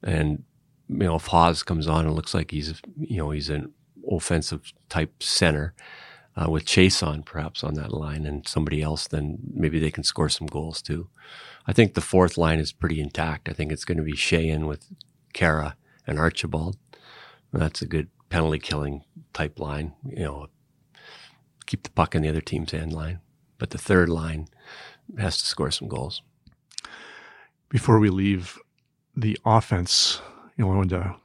And 0.03 0.43
you 0.87 0.97
know, 0.97 1.15
if 1.15 1.27
Haas 1.27 1.63
comes 1.63 1.87
on 1.87 2.05
and 2.05 2.15
looks 2.15 2.33
like 2.33 2.51
he's 2.51 2.81
you 2.97 3.17
know 3.17 3.29
he's 3.31 3.49
an 3.49 3.71
offensive 4.09 4.73
type 4.89 5.21
center 5.21 5.73
uh, 6.35 6.49
with 6.49 6.65
Chiasson 6.65 7.23
perhaps 7.25 7.63
on 7.63 7.75
that 7.75 7.93
line 7.93 8.25
and 8.25 8.47
somebody 8.47 8.81
else, 8.81 9.07
then 9.07 9.39
maybe 9.53 9.79
they 9.79 9.91
can 9.91 10.03
score 10.03 10.29
some 10.29 10.47
goals 10.47 10.81
too. 10.81 11.09
I 11.67 11.73
think 11.73 11.93
the 11.93 12.01
fourth 12.01 12.37
line 12.37 12.59
is 12.59 12.71
pretty 12.71 12.99
intact. 12.99 13.49
I 13.49 13.53
think 13.53 13.71
it's 13.71 13.85
going 13.85 13.97
to 13.97 14.03
be 14.03 14.15
Shea 14.15 14.43
Sheehan 14.43 14.65
with 14.65 14.87
Khaira 15.33 15.73
and 16.07 16.17
Archibald. 16.17 16.77
That's 17.53 17.81
a 17.81 17.87
good 17.87 18.09
penalty 18.29 18.59
killing 18.59 19.03
type 19.33 19.59
line. 19.59 19.93
You 20.05 20.23
know, 20.23 20.47
keep 21.65 21.83
the 21.83 21.91
puck 21.91 22.15
in 22.15 22.23
the 22.23 22.29
other 22.29 22.41
team's 22.41 22.73
end 22.73 22.93
line. 22.93 23.19
But 23.59 23.69
the 23.69 23.77
third 23.77 24.09
line 24.09 24.47
has 25.19 25.37
to 25.37 25.45
score 25.45 25.69
some 25.69 25.87
goals. 25.87 26.23
before 27.69 27.99
we 27.99 28.09
leave 28.09 28.57
the 29.15 29.37
offense, 29.45 30.21
you 30.57 30.65
know, 30.65 30.71
I 30.71 30.75
wanted 30.75 30.89
to 30.89 31.15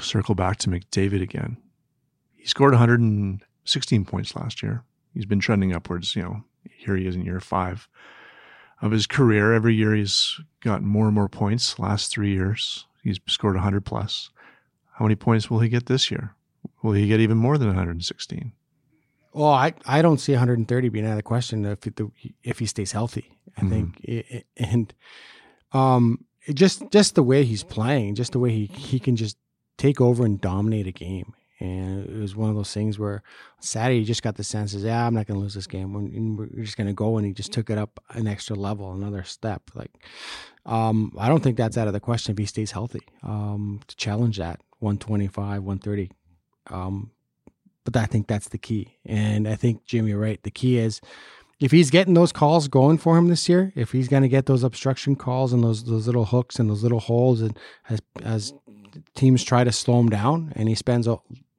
circle 0.00 0.34
back 0.34 0.56
to 0.58 0.70
McDavid 0.70 1.20
again. 1.20 1.58
He 2.34 2.46
scored 2.46 2.72
116 2.72 4.04
points 4.06 4.34
last 4.34 4.62
year. 4.62 4.84
He's 5.12 5.26
been 5.26 5.40
trending 5.40 5.74
upwards. 5.74 6.16
You 6.16 6.22
know, 6.22 6.44
here 6.64 6.96
he 6.96 7.06
is 7.06 7.14
in 7.14 7.24
year 7.24 7.40
five 7.40 7.88
of 8.80 8.90
his 8.90 9.06
career. 9.06 9.52
Every 9.52 9.74
year 9.74 9.94
he's 9.94 10.40
gotten 10.60 10.86
more 10.86 11.06
and 11.06 11.14
more 11.14 11.28
points. 11.28 11.78
Last 11.78 12.10
three 12.10 12.32
years, 12.32 12.86
he's 13.02 13.20
scored 13.28 13.54
100 13.54 13.84
plus. 13.84 14.30
How 14.94 15.04
many 15.04 15.14
points 15.14 15.50
will 15.50 15.60
he 15.60 15.68
get 15.68 15.86
this 15.86 16.10
year? 16.10 16.34
Will 16.82 16.92
he 16.92 17.08
get 17.08 17.20
even 17.20 17.36
more 17.36 17.58
than 17.58 17.68
116? 17.68 18.52
Well, 19.32 19.50
I, 19.50 19.72
I 19.86 20.02
don't 20.02 20.18
see 20.18 20.32
130 20.32 20.88
being 20.90 21.06
out 21.06 21.12
of 21.12 21.16
the 21.16 21.22
question 21.22 21.64
if 21.64 21.86
it, 21.86 22.00
if 22.42 22.58
he 22.58 22.66
stays 22.66 22.92
healthy. 22.92 23.38
I 23.56 23.62
Mhm. 23.62 23.70
think 23.70 24.00
it, 24.02 24.46
and 24.56 24.94
um 25.72 26.24
it 26.46 26.54
just 26.54 26.90
just 26.90 27.14
the 27.14 27.22
way 27.22 27.44
he's 27.44 27.64
playing, 27.64 28.14
just 28.14 28.32
the 28.32 28.38
way 28.38 28.50
he 28.50 28.66
he 28.66 28.98
can 28.98 29.16
just 29.16 29.36
take 29.78 30.00
over 30.00 30.24
and 30.24 30.40
dominate 30.40 30.86
a 30.86 30.92
game. 30.92 31.34
And 31.60 32.08
it 32.08 32.16
was 32.20 32.34
one 32.34 32.50
of 32.50 32.56
those 32.56 32.72
things 32.74 32.98
where 32.98 33.22
Saturday 33.60 34.00
you 34.00 34.04
just 34.04 34.22
got 34.24 34.34
the 34.34 34.42
sense 34.42 34.72
senses, 34.72 34.84
yeah, 34.84 35.06
I'm 35.06 35.14
not 35.14 35.26
going 35.28 35.38
to 35.38 35.42
lose 35.42 35.54
this 35.54 35.68
game. 35.68 35.92
We're, 35.92 36.46
we're 36.46 36.64
just 36.64 36.76
going 36.76 36.88
to 36.88 36.92
go, 36.92 37.18
and 37.18 37.26
he 37.26 37.32
just 37.32 37.52
took 37.52 37.70
it 37.70 37.78
up 37.78 38.02
an 38.10 38.26
extra 38.26 38.56
level, 38.56 38.92
another 38.92 39.22
step. 39.22 39.62
Like, 39.72 39.92
um, 40.66 41.12
I 41.16 41.28
don't 41.28 41.40
think 41.40 41.56
that's 41.56 41.78
out 41.78 41.86
of 41.86 41.92
the 41.92 42.00
question 42.00 42.32
if 42.32 42.38
he 42.38 42.46
stays 42.46 42.72
healthy 42.72 43.02
um, 43.22 43.80
to 43.86 43.94
challenge 43.94 44.38
that 44.38 44.60
125, 44.80 45.62
130. 45.62 46.10
Um, 46.68 47.12
but 47.84 47.96
I 47.96 48.06
think 48.06 48.26
that's 48.26 48.48
the 48.48 48.58
key. 48.58 48.98
And 49.04 49.48
I 49.48 49.56
think 49.56 49.84
Jim, 49.84 50.06
you're 50.06 50.18
right. 50.18 50.42
The 50.42 50.50
key 50.50 50.78
is 50.78 51.00
if 51.60 51.70
he's 51.70 51.90
getting 51.90 52.14
those 52.14 52.32
calls 52.32 52.68
going 52.68 52.98
for 52.98 53.16
him 53.16 53.28
this 53.28 53.48
year, 53.48 53.72
if 53.76 53.92
he's 53.92 54.08
going 54.08 54.22
to 54.22 54.28
get 54.28 54.46
those 54.46 54.64
obstruction 54.64 55.16
calls 55.16 55.52
and 55.52 55.62
those 55.62 55.84
those 55.84 56.06
little 56.06 56.24
hooks 56.24 56.58
and 56.58 56.68
those 56.68 56.82
little 56.82 57.00
holes, 57.00 57.40
and 57.40 57.58
as 57.88 58.00
as 58.22 58.52
teams 59.14 59.44
try 59.44 59.64
to 59.64 59.72
slow 59.72 60.00
him 60.00 60.08
down, 60.08 60.52
and 60.56 60.68
he 60.68 60.74
spends 60.74 61.06
a, 61.06 61.18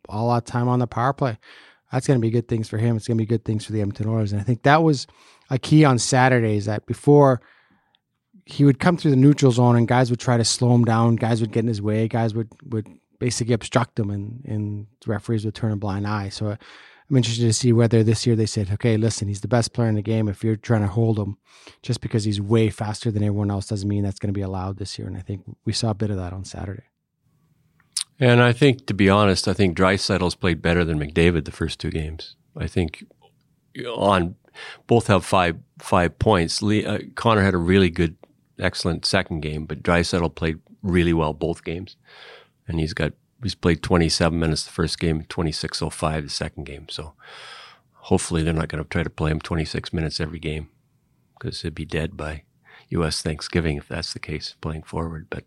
a 0.10 0.24
lot 0.24 0.38
of 0.38 0.46
time 0.46 0.68
on 0.68 0.80
the 0.80 0.88
power 0.88 1.14
play, 1.14 1.38
that's 1.92 2.06
going 2.06 2.20
to 2.20 2.22
be 2.22 2.30
good 2.30 2.48
things 2.48 2.68
for 2.68 2.78
him. 2.78 2.98
It's 2.98 3.08
going 3.08 3.18
to 3.18 3.22
be 3.22 3.28
good 3.28 3.46
things 3.46 3.66
for 3.66 3.72
the 3.72 3.82
Edmonton 3.82 4.10
Oilers, 4.10 4.34
and 4.34 4.42
I 4.42 4.44
think 4.44 4.64
that 4.64 4.84
was 4.84 5.08
a 5.50 5.58
key 5.58 5.86
on 5.86 6.00
Saturdays 6.00 6.66
that 6.66 6.86
before 6.86 7.42
he 8.46 8.66
would 8.66 8.80
come 8.80 8.98
through 8.98 9.12
the 9.12 9.18
neutral 9.18 9.54
zone 9.54 9.78
and 9.78 9.88
guys 9.88 10.10
would 10.10 10.20
try 10.20 10.36
to 10.36 10.44
slow 10.44 10.76
him 10.76 10.84
down, 10.84 11.16
guys 11.16 11.40
would 11.40 11.52
get 11.52 11.62
in 11.62 11.68
his 11.68 11.82
way, 11.82 12.08
guys 12.10 12.34
would 12.34 12.50
would 12.66 12.88
basically 13.24 13.54
obstruct 13.54 13.96
them, 13.96 14.10
and 14.10 14.44
and 14.46 14.88
referees 15.08 15.46
would 15.46 15.56
turn 15.56 15.72
a 15.72 15.78
blind 15.78 16.06
eye. 16.06 16.30
So 16.30 16.58
I'm 17.10 17.18
interested 17.18 17.46
to 17.46 17.54
see 17.54 17.72
whether 17.72 18.04
this 18.04 18.26
year 18.26 18.36
they 18.36 18.46
said, 18.46 18.70
okay, 18.72 18.98
listen, 18.98 19.28
he's 19.28 19.42
the 19.42 19.48
best 19.48 19.74
player 19.74 19.90
in 19.90 19.96
the 19.96 20.02
game. 20.02 20.28
If 20.28 20.44
you're 20.44 20.56
trying 20.56 20.82
to 20.82 20.88
hold 20.88 21.20
him 21.20 21.38
just 21.82 22.02
because 22.02 22.24
he's 22.24 22.42
way 22.42 22.70
faster 22.70 23.12
than 23.12 23.24
everyone 23.24 23.52
else 23.52 23.68
doesn't 23.68 23.88
mean 23.88 24.04
that's 24.04 24.20
going 24.20 24.34
to 24.34 24.38
be 24.38 24.42
allowed 24.42 24.78
this 24.78 24.98
year. 24.98 25.08
And 25.08 25.18
I 25.18 25.22
think 25.22 25.44
we 25.64 25.74
saw 25.74 25.92
a 25.92 25.94
bit 25.94 26.12
of 26.12 26.18
that 26.18 26.34
on 26.34 26.44
Saturday. 26.44 26.84
And 28.20 28.42
I 28.42 28.52
think, 28.52 28.86
to 28.88 28.94
be 28.94 29.10
honest, 29.10 29.48
I 29.48 29.54
think 29.54 29.78
Draisaitl's 29.78 30.36
played 30.36 30.62
better 30.62 30.84
than 30.84 31.00
McDavid 31.00 31.46
the 31.46 31.52
first 31.52 31.80
two 31.80 31.92
games. 31.92 32.36
I 32.58 32.68
think 32.68 33.06
on 33.96 34.36
both 34.88 35.08
have 35.08 35.26
five 35.26 35.58
five 35.80 36.18
points. 36.20 36.62
Lee, 36.62 36.86
uh, 36.86 37.00
Connor 37.16 37.42
had 37.42 37.54
a 37.54 37.58
really 37.58 37.90
good, 37.90 38.16
excellent 38.60 39.06
second 39.06 39.42
game, 39.42 39.66
but 39.66 39.84
Draisaitl 39.84 40.36
played 40.36 40.60
really 40.82 41.14
well 41.14 41.34
both 41.34 41.64
games, 41.64 41.96
and 42.68 42.80
he's 42.80 42.94
got 42.94 43.14
he's 43.42 43.56
played 43.56 43.84
27 43.84 44.38
minutes 44.38 44.64
the 44.64 44.72
first 44.72 45.00
game, 45.00 45.24
26.05 45.24 46.24
the 46.24 46.30
second 46.30 46.66
game. 46.66 46.88
So 46.90 47.14
hopefully 47.94 48.44
they're 48.44 48.54
not 48.54 48.70
going 48.70 48.84
to 48.84 48.90
try 48.90 49.04
to 49.04 49.10
play 49.10 49.32
him 49.32 49.40
26 49.40 49.94
minutes 49.94 50.20
every 50.20 50.40
game 50.40 50.70
because 51.38 51.62
he'd 51.62 51.76
be 51.76 51.86
dead 51.86 52.16
by 52.18 52.44
U.S. 52.90 53.22
Thanksgiving 53.22 53.78
if 53.78 53.88
that's 53.88 54.14
the 54.14 54.20
case, 54.20 54.56
playing 54.62 54.84
forward. 54.84 55.28
But 55.30 55.46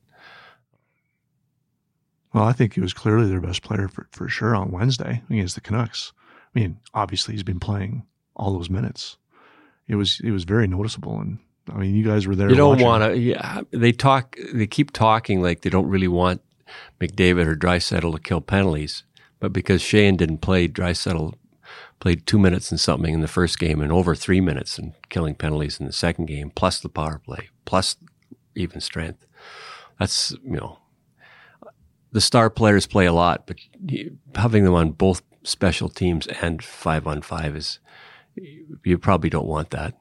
well, 2.32 2.44
I 2.44 2.52
think 2.52 2.75
he 2.75 2.80
was 2.80 2.92
clearly 2.92 3.28
their 3.28 3.40
best 3.40 3.62
player 3.62 3.88
for, 3.88 4.08
for 4.11 4.28
sure 4.28 4.54
on 4.54 4.70
Wednesday 4.70 5.23
against 5.30 5.54
the 5.54 5.61
Canucks. 5.61 6.12
I 6.54 6.58
mean, 6.58 6.78
obviously 6.92 7.35
he's 7.35 7.42
been 7.42 7.61
playing 7.61 8.04
all 8.35 8.52
those 8.52 8.70
minutes. 8.70 9.16
It 9.88 9.94
was 9.94 10.20
it 10.23 10.32
was 10.32 10.44
very 10.44 10.66
noticeable, 10.66 11.20
and 11.20 11.38
I 11.73 11.78
mean, 11.78 11.94
you 11.94 12.04
guys 12.04 12.26
were 12.26 12.35
there. 12.35 12.50
You 12.50 12.56
don't 12.56 12.80
want 12.80 13.04
to. 13.04 13.16
Yeah, 13.16 13.61
they 13.70 13.92
talk. 13.92 14.37
They 14.52 14.66
keep 14.66 14.90
talking 14.90 15.40
like 15.40 15.62
they 15.62 15.70
don't 15.70 15.87
really 15.87 16.08
want 16.08 16.42
McDavid 17.00 17.46
or 17.46 17.56
Draisaitl 17.56 18.12
to 18.12 18.20
kill 18.20 18.40
penalties. 18.40 19.04
But 19.40 19.52
because 19.52 19.82
Shane 19.82 20.16
didn't 20.16 20.38
play, 20.38 20.68
Draisaitl 20.68 21.35
played 22.00 22.26
two 22.26 22.38
minutes 22.38 22.70
and 22.70 22.80
something 22.80 23.14
in 23.14 23.20
the 23.20 23.28
first 23.28 23.58
game 23.58 23.80
and 23.80 23.92
over 23.92 24.14
three 24.14 24.40
minutes 24.40 24.78
and 24.78 24.92
killing 25.08 25.35
penalties 25.35 25.80
in 25.80 25.87
the 25.87 25.92
second 25.92 26.26
game, 26.26 26.50
plus 26.54 26.80
the 26.80 26.88
power 26.88 27.18
play, 27.18 27.49
plus 27.64 27.96
even 28.54 28.80
strength. 28.80 29.26
That's, 29.99 30.32
you 30.44 30.56
know, 30.56 30.78
the 32.12 32.20
star 32.20 32.50
players 32.50 32.87
play 32.87 33.06
a 33.06 33.12
lot, 33.12 33.46
but 33.46 33.58
having 34.35 34.64
them 34.64 34.75
on 34.75 34.92
both 34.92 35.23
special 35.42 35.88
teams 35.88 36.26
and 36.26 36.62
five 36.62 37.06
on 37.06 37.23
five 37.23 37.56
is, 37.56 37.78
you 38.85 38.99
probably 38.99 39.30
don't 39.30 39.46
want 39.46 39.70
that. 39.70 39.94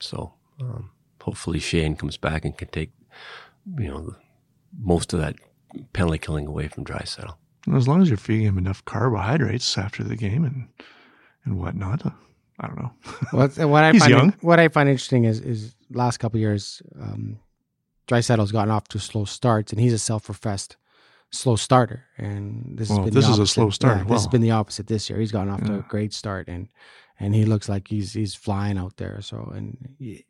So 0.00 0.34
um, 0.60 0.90
hopefully 1.20 1.58
Shane 1.58 1.96
comes 1.96 2.16
back 2.16 2.44
and 2.44 2.56
can 2.56 2.68
take, 2.68 2.90
you 3.78 3.88
know, 3.88 4.16
most 4.78 5.12
of 5.12 5.20
that 5.20 5.36
penalty 5.92 6.18
killing 6.18 6.46
away 6.46 6.68
from 6.68 6.84
Draisaitl. 6.84 7.34
As 7.72 7.86
long 7.86 8.02
as 8.02 8.08
you're 8.08 8.16
feeding 8.16 8.46
him 8.46 8.58
enough 8.58 8.84
carbohydrates 8.84 9.78
after 9.78 10.02
the 10.02 10.16
game 10.16 10.44
and 10.44 10.68
and 11.44 11.58
whatnot, 11.58 12.06
uh, 12.06 12.10
I 12.60 12.66
don't 12.68 12.78
know. 12.78 12.92
what, 13.32 13.56
what 13.58 13.84
I 13.84 13.92
He's 13.92 14.02
find 14.02 14.10
young. 14.10 14.34
what 14.40 14.60
I 14.60 14.68
find 14.68 14.88
interesting 14.88 15.24
is 15.24 15.40
is 15.40 15.74
last 15.90 16.18
couple 16.18 16.40
years, 16.40 16.82
um, 17.00 17.38
Draisaitl's 18.08 18.52
gotten 18.52 18.70
off 18.70 18.88
to 18.88 18.98
slow 18.98 19.24
starts, 19.24 19.72
and 19.72 19.80
he's 19.80 19.92
a 19.92 19.98
self-professed 19.98 20.76
slow 21.30 21.56
starter. 21.56 22.04
And 22.16 22.78
this 22.78 22.88
well, 22.88 22.98
has 22.98 23.06
been 23.06 23.14
this 23.14 23.28
is 23.28 23.38
a 23.38 23.46
slow 23.46 23.70
start. 23.70 23.98
Yeah, 23.98 24.04
well. 24.04 24.14
This 24.14 24.22
has 24.22 24.30
been 24.30 24.42
the 24.42 24.50
opposite 24.50 24.88
this 24.88 25.08
year. 25.08 25.18
He's 25.18 25.32
gotten 25.32 25.52
off 25.52 25.60
yeah. 25.62 25.68
to 25.68 25.78
a 25.78 25.86
great 25.88 26.12
start, 26.12 26.48
and 26.48 26.68
and 27.18 27.34
he 27.34 27.44
looks 27.44 27.68
like 27.68 27.88
he's 27.88 28.12
he's 28.12 28.34
flying 28.34 28.78
out 28.78 28.96
there. 28.96 29.20
So 29.20 29.52
and. 29.54 29.94
He, 29.98 30.24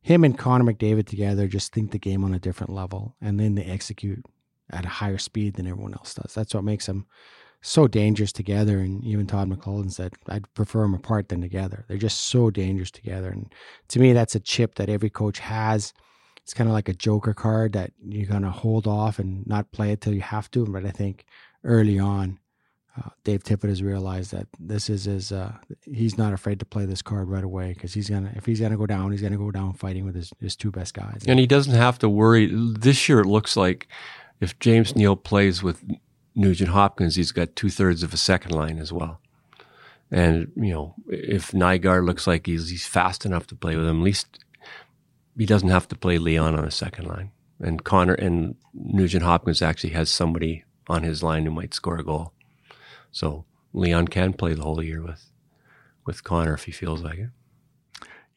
him 0.00 0.24
and 0.24 0.38
Connor 0.38 0.72
McDavid 0.72 1.06
together 1.06 1.46
just 1.48 1.72
think 1.72 1.90
the 1.90 1.98
game 1.98 2.24
on 2.24 2.32
a 2.32 2.38
different 2.38 2.72
level, 2.72 3.14
and 3.20 3.38
then 3.38 3.56
they 3.56 3.64
execute 3.64 4.24
at 4.70 4.84
a 4.84 4.88
higher 4.88 5.18
speed 5.18 5.54
than 5.54 5.66
everyone 5.66 5.94
else 5.94 6.14
does. 6.14 6.34
That's 6.34 6.54
what 6.54 6.64
makes 6.64 6.86
them 6.86 7.06
so 7.60 7.88
dangerous 7.88 8.32
together. 8.32 8.78
And 8.78 9.04
even 9.04 9.26
Todd 9.26 9.50
McLellan 9.50 9.90
said, 9.90 10.14
I'd 10.28 10.52
prefer 10.54 10.82
them 10.82 10.94
apart 10.94 11.28
than 11.28 11.40
together. 11.40 11.84
They're 11.88 11.96
just 11.96 12.22
so 12.22 12.50
dangerous 12.50 12.90
together. 12.90 13.28
And 13.30 13.52
to 13.88 13.98
me, 13.98 14.12
that's 14.12 14.34
a 14.34 14.40
chip 14.40 14.76
that 14.76 14.88
every 14.88 15.10
coach 15.10 15.38
has. 15.40 15.92
It's 16.42 16.54
kind 16.54 16.68
of 16.68 16.74
like 16.74 16.88
a 16.88 16.94
joker 16.94 17.34
card 17.34 17.72
that 17.74 17.92
you're 18.02 18.26
going 18.26 18.42
to 18.42 18.50
hold 18.50 18.86
off 18.86 19.18
and 19.18 19.46
not 19.46 19.70
play 19.72 19.92
it 19.92 20.00
till 20.00 20.14
you 20.14 20.22
have 20.22 20.50
to. 20.52 20.64
But 20.64 20.86
I 20.86 20.90
think 20.90 21.26
early 21.64 21.98
on, 21.98 22.38
uh, 22.98 23.10
Dave 23.22 23.44
Tippett 23.44 23.68
has 23.68 23.82
realized 23.82 24.32
that 24.32 24.46
this 24.58 24.88
is 24.88 25.04
his. 25.04 25.30
Uh, 25.30 25.52
he's 25.82 26.16
not 26.16 26.32
afraid 26.32 26.58
to 26.60 26.64
play 26.64 26.84
this 26.84 27.02
card 27.02 27.28
right 27.28 27.44
away 27.44 27.72
because 27.74 27.92
he's 27.94 28.08
gonna. 28.08 28.32
If 28.34 28.46
he's 28.46 28.60
gonna 28.60 28.78
go 28.78 28.86
down, 28.86 29.12
he's 29.12 29.22
gonna 29.22 29.36
go 29.36 29.50
down 29.50 29.74
fighting 29.74 30.04
with 30.04 30.14
his, 30.14 30.32
his 30.40 30.56
two 30.56 30.70
best 30.70 30.94
guys. 30.94 31.22
And 31.26 31.38
he 31.38 31.46
doesn't 31.46 31.74
have 31.74 31.98
to 31.98 32.08
worry. 32.08 32.50
This 32.52 33.08
year, 33.08 33.20
it 33.20 33.26
looks 33.26 33.56
like 33.56 33.86
if 34.40 34.58
James 34.58 34.94
Neal 34.94 35.16
plays 35.16 35.62
with 35.62 35.84
Nugent 36.34 36.70
Hopkins, 36.70 37.16
he's 37.16 37.32
got 37.32 37.56
two 37.56 37.70
thirds 37.70 38.02
of 38.02 38.14
a 38.14 38.16
second 38.16 38.52
line 38.52 38.78
as 38.78 38.92
well. 38.92 39.20
And 40.10 40.52
you 40.56 40.72
know, 40.72 40.94
if 41.08 41.52
Nygard 41.52 42.06
looks 42.06 42.26
like 42.26 42.46
he's 42.46 42.70
he's 42.70 42.86
fast 42.86 43.26
enough 43.26 43.46
to 43.48 43.54
play 43.54 43.76
with 43.76 43.86
him, 43.86 44.00
at 44.00 44.04
least 44.04 44.44
he 45.36 45.46
doesn't 45.46 45.68
have 45.68 45.88
to 45.88 45.96
play 45.96 46.18
Leon 46.18 46.54
on 46.54 46.64
a 46.64 46.70
second 46.70 47.06
line. 47.06 47.32
And 47.60 47.84
Connor 47.84 48.14
and 48.14 48.54
Nugent 48.72 49.24
Hopkins 49.24 49.60
actually 49.60 49.90
has 49.90 50.10
somebody 50.10 50.64
on 50.88 51.02
his 51.02 51.22
line 51.22 51.44
who 51.44 51.50
might 51.50 51.74
score 51.74 51.98
a 51.98 52.04
goal. 52.04 52.32
So 53.10 53.44
Leon 53.72 54.08
can 54.08 54.32
play 54.32 54.54
the 54.54 54.62
whole 54.62 54.82
year 54.82 55.02
with 55.02 55.30
with 56.06 56.24
Connor 56.24 56.54
if 56.54 56.64
he 56.64 56.72
feels 56.72 57.02
like 57.02 57.18
it. 57.18 57.30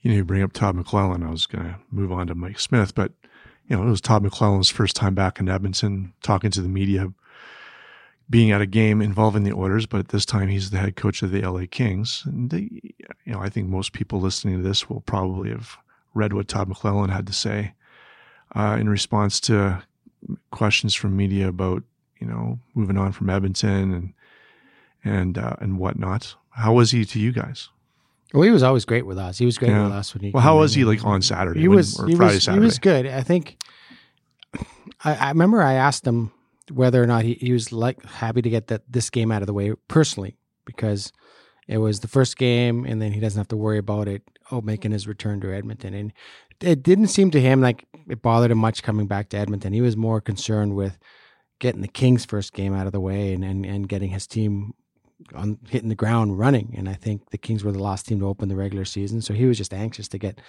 You 0.01 0.12
know, 0.12 0.17
you 0.17 0.25
bring 0.25 0.41
up 0.41 0.51
Todd 0.51 0.75
McLellan. 0.75 1.25
I 1.25 1.29
was 1.29 1.46
going 1.46 1.63
to 1.65 1.75
move 1.91 2.12
on 2.12 2.27
to 2.27 2.36
Mike 2.36 2.60
Smith, 2.60 2.96
but 2.96 3.13
you 3.71 3.77
know, 3.77 3.83
it 3.83 3.89
was 3.89 4.01
Todd 4.01 4.21
McLellan's 4.21 4.69
first 4.69 4.97
time 4.97 5.15
back 5.15 5.39
in 5.39 5.47
Edmonton, 5.47 6.11
talking 6.21 6.51
to 6.51 6.61
the 6.61 6.67
media, 6.67 7.13
being 8.29 8.51
at 8.51 8.59
a 8.59 8.65
game 8.65 9.01
involving 9.01 9.45
the 9.45 9.53
Oilers, 9.53 9.85
but 9.85 10.09
this 10.09 10.25
time 10.25 10.49
he's 10.49 10.71
the 10.71 10.77
head 10.77 10.97
coach 10.97 11.21
of 11.21 11.31
the 11.31 11.41
LA 11.41 11.63
Kings. 11.71 12.23
And 12.25 12.49
they, 12.49 12.69
you 13.23 13.31
know, 13.31 13.39
I 13.39 13.47
think 13.47 13.69
most 13.69 13.93
people 13.93 14.19
listening 14.19 14.57
to 14.57 14.67
this 14.67 14.89
will 14.89 14.99
probably 14.99 15.51
have 15.51 15.77
read 16.13 16.33
what 16.33 16.49
Todd 16.49 16.67
McClellan 16.67 17.11
had 17.11 17.25
to 17.27 17.31
say 17.31 17.73
uh, 18.53 18.75
in 18.77 18.89
response 18.89 19.39
to 19.41 19.81
questions 20.51 20.93
from 20.93 21.15
media 21.15 21.47
about, 21.47 21.81
you 22.19 22.27
know, 22.27 22.59
moving 22.75 22.97
on 22.97 23.13
from 23.13 23.29
Edmonton 23.29 23.93
and 23.93 24.13
and 25.05 25.37
uh, 25.37 25.55
and 25.59 25.79
whatnot. 25.79 26.35
How 26.49 26.73
was 26.73 26.91
he 26.91 27.05
to 27.05 27.19
you 27.21 27.31
guys? 27.31 27.69
Well, 28.33 28.43
he 28.43 28.51
was 28.51 28.63
always 28.63 28.85
great 28.85 29.05
with 29.05 29.17
us. 29.17 29.38
He 29.38 29.45
was 29.45 29.57
great 29.57 29.71
yeah. 29.71 29.83
with 29.83 29.91
us 29.91 30.13
when 30.13 30.23
he. 30.23 30.31
Well, 30.31 30.43
how 30.43 30.59
was 30.59 30.73
he 30.73 30.85
like 30.85 31.03
on 31.03 31.21
Saturday? 31.21 31.61
He 31.61 31.67
when, 31.67 31.77
was. 31.77 31.97
he 32.05 32.15
Friday, 32.15 32.35
was. 32.35 32.43
Saturday? 32.43 32.61
He 32.61 32.65
was 32.65 32.79
good. 32.79 33.05
I 33.07 33.21
think. 33.21 33.57
I, 35.03 35.15
I, 35.15 35.29
remember 35.29 35.61
I 35.61 35.73
asked 35.73 36.05
him 36.05 36.31
whether 36.71 37.01
or 37.01 37.07
not 37.07 37.23
he, 37.23 37.33
he 37.33 37.51
was 37.51 37.71
like 37.71 38.03
happy 38.05 38.41
to 38.41 38.50
get 38.50 38.67
that 38.67 38.83
this 38.89 39.09
game 39.09 39.31
out 39.31 39.41
of 39.41 39.47
the 39.47 39.53
way 39.53 39.73
personally 39.88 40.38
because 40.65 41.11
it 41.67 41.79
was 41.79 42.01
the 42.01 42.07
first 42.07 42.38
game 42.38 42.85
and 42.85 43.01
then 43.01 43.11
he 43.11 43.19
doesn't 43.19 43.39
have 43.39 43.47
to 43.50 43.57
worry 43.57 43.77
about 43.77 44.07
it. 44.07 44.21
Oh, 44.51 44.61
making 44.61 44.91
his 44.91 45.07
return 45.07 45.41
to 45.41 45.53
Edmonton 45.53 45.93
and 45.93 46.13
it 46.61 46.83
didn't 46.83 47.07
seem 47.07 47.31
to 47.31 47.41
him 47.41 47.61
like 47.61 47.88
it 48.07 48.21
bothered 48.21 48.51
him 48.51 48.57
much 48.57 48.83
coming 48.83 49.07
back 49.07 49.29
to 49.29 49.38
Edmonton. 49.38 49.73
He 49.73 49.81
was 49.81 49.97
more 49.97 50.21
concerned 50.21 50.75
with 50.75 51.00
getting 51.59 51.81
the 51.81 51.88
Kings' 51.88 52.25
first 52.25 52.53
game 52.53 52.73
out 52.73 52.85
of 52.85 52.91
the 52.91 53.00
way 53.00 53.33
and, 53.33 53.43
and, 53.43 53.65
and 53.65 53.88
getting 53.88 54.09
his 54.09 54.27
team 54.27 54.73
on 55.33 55.57
hitting 55.69 55.89
the 55.89 55.95
ground 55.95 56.39
running. 56.39 56.73
And 56.77 56.87
I 56.89 56.93
think 56.93 57.29
the 57.29 57.37
Kings 57.37 57.63
were 57.63 57.71
the 57.71 57.83
last 57.83 58.07
team 58.07 58.19
to 58.19 58.27
open 58.27 58.49
the 58.49 58.55
regular 58.55 58.85
season, 58.85 59.21
so 59.21 59.33
he 59.33 59.45
was 59.45 59.57
just 59.57 59.73
anxious 59.73 60.07
to 60.09 60.17
get. 60.17 60.39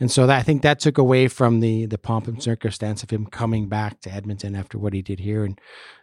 And 0.00 0.10
so 0.10 0.26
that, 0.26 0.38
I 0.38 0.42
think 0.42 0.62
that 0.62 0.80
took 0.80 0.98
away 0.98 1.28
from 1.28 1.60
the 1.60 1.86
the 1.86 1.98
pomp 1.98 2.26
and 2.28 2.42
circumstance 2.42 3.02
of 3.02 3.10
him 3.10 3.26
coming 3.26 3.68
back 3.68 4.00
to 4.02 4.12
Edmonton 4.12 4.54
after 4.54 4.78
what 4.78 4.92
he 4.92 5.02
did 5.02 5.20
here, 5.20 5.44
and 5.44 5.60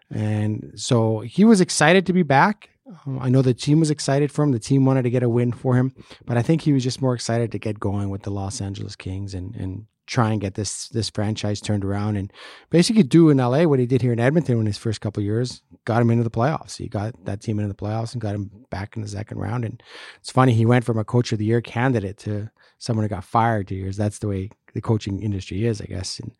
and 0.09 0.71
so 0.75 1.19
he 1.19 1.45
was 1.45 1.61
excited 1.61 2.05
to 2.05 2.13
be 2.13 2.23
back. 2.23 2.69
Um, 3.05 3.19
I 3.19 3.29
know 3.29 3.41
the 3.41 3.53
team 3.53 3.79
was 3.79 3.91
excited 3.91 4.31
for 4.31 4.43
him. 4.43 4.51
The 4.51 4.59
team 4.59 4.85
wanted 4.85 5.03
to 5.03 5.09
get 5.09 5.23
a 5.23 5.29
win 5.29 5.51
for 5.51 5.75
him, 5.75 5.93
but 6.25 6.37
I 6.37 6.41
think 6.41 6.61
he 6.61 6.73
was 6.73 6.83
just 6.83 7.01
more 7.01 7.13
excited 7.13 7.51
to 7.51 7.59
get 7.59 7.79
going 7.79 8.09
with 8.09 8.23
the 8.23 8.31
Los 8.31 8.61
Angeles 8.61 8.95
Kings 8.95 9.33
and 9.33 9.55
and 9.55 9.85
try 10.09 10.31
and 10.31 10.41
get 10.41 10.55
this 10.55 10.89
this 10.89 11.09
franchise 11.09 11.61
turned 11.61 11.85
around 11.85 12.17
and 12.17 12.33
basically 12.71 13.03
do 13.03 13.29
in 13.29 13.37
LA 13.37 13.63
what 13.63 13.79
he 13.79 13.85
did 13.85 14.01
here 14.01 14.11
in 14.11 14.19
Edmonton 14.19 14.59
in 14.59 14.65
his 14.65 14.77
first 14.77 15.01
couple 15.01 15.21
years, 15.21 15.61
got 15.85 16.01
him 16.01 16.09
into 16.09 16.23
the 16.23 16.31
playoffs. 16.31 16.77
He 16.77 16.87
got 16.87 17.13
that 17.25 17.41
team 17.41 17.59
into 17.59 17.67
the 17.67 17.75
playoffs 17.75 18.13
and 18.13 18.21
got 18.21 18.35
him 18.35 18.49
back 18.71 18.95
in 18.95 19.03
the 19.03 19.07
second 19.07 19.37
round. 19.37 19.63
And 19.65 19.81
it's 20.19 20.31
funny, 20.31 20.53
he 20.53 20.65
went 20.65 20.83
from 20.83 20.97
a 20.97 21.03
coach 21.03 21.31
of 21.31 21.37
the 21.37 21.45
year 21.45 21.61
candidate 21.61 22.17
to 22.19 22.49
someone 22.79 23.03
who 23.03 23.09
got 23.09 23.23
fired 23.23 23.67
two 23.67 23.75
years. 23.75 23.97
That's 23.97 24.19
the 24.19 24.27
way 24.27 24.49
the 24.73 24.81
coaching 24.81 25.21
industry 25.21 25.65
is, 25.65 25.79
I 25.79 25.85
guess. 25.85 26.19
And 26.19 26.31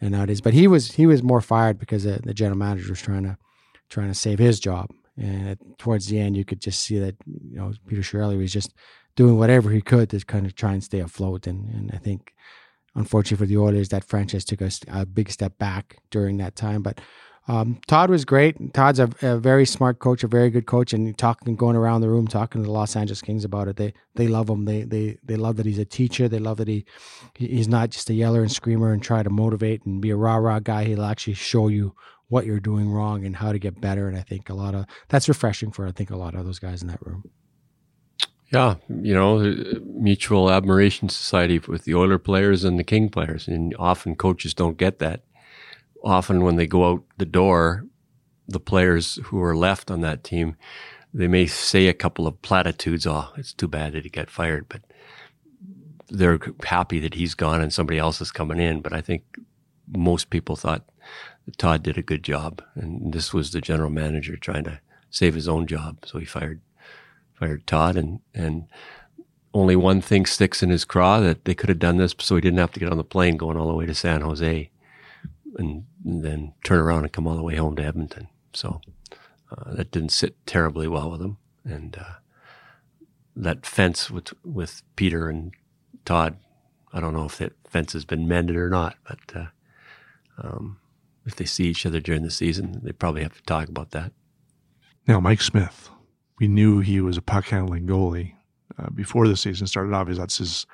and 0.00 0.10
nowadays, 0.10 0.40
but 0.40 0.52
he 0.52 0.66
was 0.66 0.92
he 0.92 1.06
was 1.06 1.22
more 1.22 1.40
fired 1.40 1.78
because 1.78 2.02
the, 2.02 2.20
the 2.24 2.34
general 2.34 2.58
manager 2.58 2.90
was 2.90 3.00
trying 3.00 3.22
to 3.22 3.38
trying 3.88 4.08
to 4.08 4.14
save 4.14 4.40
his 4.40 4.58
job. 4.58 4.90
And 5.16 5.56
towards 5.78 6.08
the 6.08 6.18
end, 6.18 6.36
you 6.36 6.44
could 6.44 6.60
just 6.60 6.82
see 6.82 6.98
that 6.98 7.14
you 7.24 7.56
know 7.56 7.72
Peter 7.86 8.02
Chiarelli 8.02 8.36
was 8.36 8.52
just 8.52 8.74
doing 9.14 9.38
whatever 9.38 9.70
he 9.70 9.80
could 9.80 10.10
to 10.10 10.18
kind 10.20 10.46
of 10.46 10.56
try 10.56 10.72
and 10.72 10.82
stay 10.82 10.98
afloat. 10.98 11.46
And 11.46 11.68
and 11.68 11.92
I 11.92 11.98
think, 11.98 12.34
unfortunately 12.94 13.44
for 13.44 13.48
the 13.48 13.58
Oilers, 13.58 13.88
that 13.90 14.04
franchise 14.04 14.44
took 14.44 14.60
a, 14.60 14.70
a 14.88 15.06
big 15.06 15.30
step 15.30 15.58
back 15.58 15.98
during 16.10 16.36
that 16.38 16.56
time. 16.56 16.82
But 16.82 17.00
um, 17.48 17.80
Todd 17.88 18.08
was 18.08 18.24
great. 18.24 18.72
Todd's 18.72 19.00
a, 19.00 19.10
a, 19.20 19.36
very 19.36 19.66
smart 19.66 19.98
coach, 19.98 20.22
a 20.22 20.28
very 20.28 20.48
good 20.48 20.66
coach, 20.66 20.92
and 20.92 21.16
talking, 21.18 21.56
going 21.56 21.74
around 21.74 22.00
the 22.00 22.08
room 22.08 22.28
talking 22.28 22.62
to 22.62 22.66
the 22.66 22.72
Los 22.72 22.94
Angeles 22.94 23.20
Kings 23.20 23.44
about 23.44 23.66
it. 23.66 23.76
They 23.76 23.94
they 24.14 24.28
love 24.28 24.48
him. 24.48 24.64
They 24.64 24.82
they 24.82 25.18
they 25.24 25.36
love 25.36 25.56
that 25.56 25.66
he's 25.66 25.78
a 25.78 25.84
teacher. 25.84 26.28
They 26.28 26.38
love 26.38 26.58
that 26.58 26.68
he 26.68 26.84
he's 27.34 27.66
not 27.66 27.90
just 27.90 28.08
a 28.10 28.14
yeller 28.14 28.42
and 28.42 28.52
screamer 28.52 28.92
and 28.92 29.02
try 29.02 29.24
to 29.24 29.30
motivate 29.30 29.84
and 29.84 30.00
be 30.00 30.10
a 30.10 30.16
rah 30.16 30.36
rah 30.36 30.60
guy. 30.60 30.84
He'll 30.84 31.02
actually 31.02 31.34
show 31.34 31.66
you 31.66 31.96
what 32.28 32.46
you're 32.46 32.60
doing 32.60 32.88
wrong 32.90 33.24
and 33.24 33.36
how 33.36 33.50
to 33.50 33.58
get 33.58 33.80
better. 33.80 34.06
And 34.08 34.16
I 34.16 34.22
think 34.22 34.48
a 34.48 34.54
lot 34.54 34.76
of 34.76 34.86
that's 35.08 35.28
refreshing 35.28 35.72
for 35.72 35.86
I 35.86 35.90
think 35.90 36.10
a 36.10 36.16
lot 36.16 36.36
of 36.36 36.44
those 36.44 36.60
guys 36.60 36.80
in 36.80 36.88
that 36.88 37.04
room. 37.04 37.24
Yeah, 38.52 38.74
you 38.88 39.14
know, 39.14 39.38
uh, 39.40 39.78
mutual 39.82 40.50
admiration 40.50 41.08
society 41.08 41.58
with 41.58 41.84
the 41.84 41.94
Oiler 41.94 42.18
players 42.18 42.64
and 42.64 42.78
the 42.78 42.84
King 42.84 43.08
players, 43.08 43.48
and 43.48 43.74
often 43.78 44.14
coaches 44.14 44.52
don't 44.52 44.76
get 44.76 44.98
that. 44.98 45.22
Often, 46.04 46.44
when 46.44 46.56
they 46.56 46.66
go 46.66 46.90
out 46.90 47.02
the 47.16 47.24
door, 47.24 47.86
the 48.46 48.60
players 48.60 49.18
who 49.24 49.40
are 49.42 49.56
left 49.56 49.90
on 49.90 50.02
that 50.02 50.22
team, 50.22 50.56
they 51.14 51.28
may 51.28 51.46
say 51.46 51.86
a 51.86 51.94
couple 51.94 52.26
of 52.26 52.42
platitudes. 52.42 53.06
Oh, 53.06 53.28
it's 53.38 53.54
too 53.54 53.68
bad 53.68 53.94
that 53.94 54.04
he 54.04 54.10
got 54.10 54.28
fired, 54.28 54.68
but 54.68 54.82
they're 56.08 56.38
happy 56.64 56.98
that 56.98 57.14
he's 57.14 57.34
gone 57.34 57.62
and 57.62 57.72
somebody 57.72 57.98
else 57.98 58.20
is 58.20 58.30
coming 58.30 58.60
in. 58.60 58.82
But 58.82 58.92
I 58.92 59.00
think 59.00 59.22
most 59.88 60.28
people 60.28 60.56
thought 60.56 60.84
Todd 61.56 61.82
did 61.82 61.96
a 61.96 62.02
good 62.02 62.22
job, 62.22 62.62
and 62.74 63.14
this 63.14 63.32
was 63.32 63.52
the 63.52 63.62
general 63.62 63.90
manager 63.90 64.36
trying 64.36 64.64
to 64.64 64.80
save 65.08 65.34
his 65.34 65.48
own 65.48 65.66
job, 65.66 66.04
so 66.04 66.18
he 66.18 66.26
fired 66.26 66.60
fired 67.42 67.66
Todd, 67.66 67.96
and 67.96 68.20
and 68.34 68.66
only 69.52 69.74
one 69.74 70.00
thing 70.00 70.26
sticks 70.26 70.62
in 70.62 70.70
his 70.70 70.84
craw 70.84 71.18
that 71.20 71.44
they 71.44 71.54
could 71.54 71.68
have 71.68 71.80
done 71.80 71.96
this 71.96 72.14
so 72.20 72.36
he 72.36 72.40
didn't 72.40 72.60
have 72.60 72.72
to 72.72 72.80
get 72.80 72.90
on 72.90 72.96
the 72.96 73.04
plane 73.04 73.36
going 73.36 73.56
all 73.56 73.66
the 73.66 73.74
way 73.74 73.84
to 73.84 73.94
San 73.94 74.20
Jose, 74.20 74.70
and, 75.56 75.84
and 76.04 76.24
then 76.24 76.54
turn 76.62 76.78
around 76.78 77.02
and 77.02 77.12
come 77.12 77.26
all 77.26 77.36
the 77.36 77.42
way 77.42 77.56
home 77.56 77.74
to 77.76 77.84
Edmonton. 77.84 78.28
So 78.52 78.80
uh, 79.50 79.74
that 79.74 79.90
didn't 79.90 80.12
sit 80.12 80.36
terribly 80.46 80.86
well 80.86 81.10
with 81.10 81.20
him, 81.20 81.38
and 81.64 81.96
uh, 81.96 82.14
that 83.34 83.66
fence 83.66 84.08
with 84.08 84.32
with 84.44 84.82
Peter 84.94 85.28
and 85.28 85.52
Todd. 86.04 86.36
I 86.92 87.00
don't 87.00 87.14
know 87.14 87.24
if 87.24 87.38
that 87.38 87.54
fence 87.66 87.92
has 87.94 88.04
been 88.04 88.28
mended 88.28 88.54
or 88.54 88.70
not, 88.70 88.94
but 89.08 89.18
uh, 89.34 89.46
um, 90.38 90.78
if 91.26 91.34
they 91.34 91.46
see 91.46 91.64
each 91.64 91.86
other 91.86 91.98
during 91.98 92.22
the 92.22 92.30
season, 92.30 92.80
they 92.84 92.92
probably 92.92 93.22
have 93.22 93.34
to 93.34 93.42
talk 93.42 93.68
about 93.68 93.90
that. 93.90 94.12
Now, 95.08 95.18
Mike 95.18 95.40
Smith, 95.40 95.90
we 96.42 96.48
knew 96.48 96.80
he 96.80 97.00
was 97.00 97.16
a 97.16 97.22
puck 97.22 97.44
handling 97.44 97.86
goalie 97.86 98.32
uh, 98.76 98.90
before 98.90 99.28
the 99.28 99.36
season 99.36 99.64
started. 99.68 99.94
Obviously, 99.94 100.20
that's 100.20 100.38
his 100.38 100.66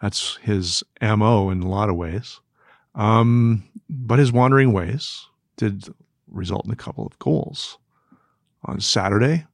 that's 0.00 0.38
his 0.38 0.82
mo 1.02 1.50
in 1.50 1.62
a 1.62 1.68
lot 1.68 1.90
of 1.90 1.96
ways. 1.96 2.40
Um, 2.94 3.68
but 3.90 4.18
his 4.18 4.32
wandering 4.32 4.72
ways 4.72 5.26
did 5.58 5.84
result 6.26 6.64
in 6.64 6.70
a 6.70 6.76
couple 6.76 7.04
of 7.06 7.18
goals 7.18 7.76
on 8.64 8.80
Saturday. 8.80 9.44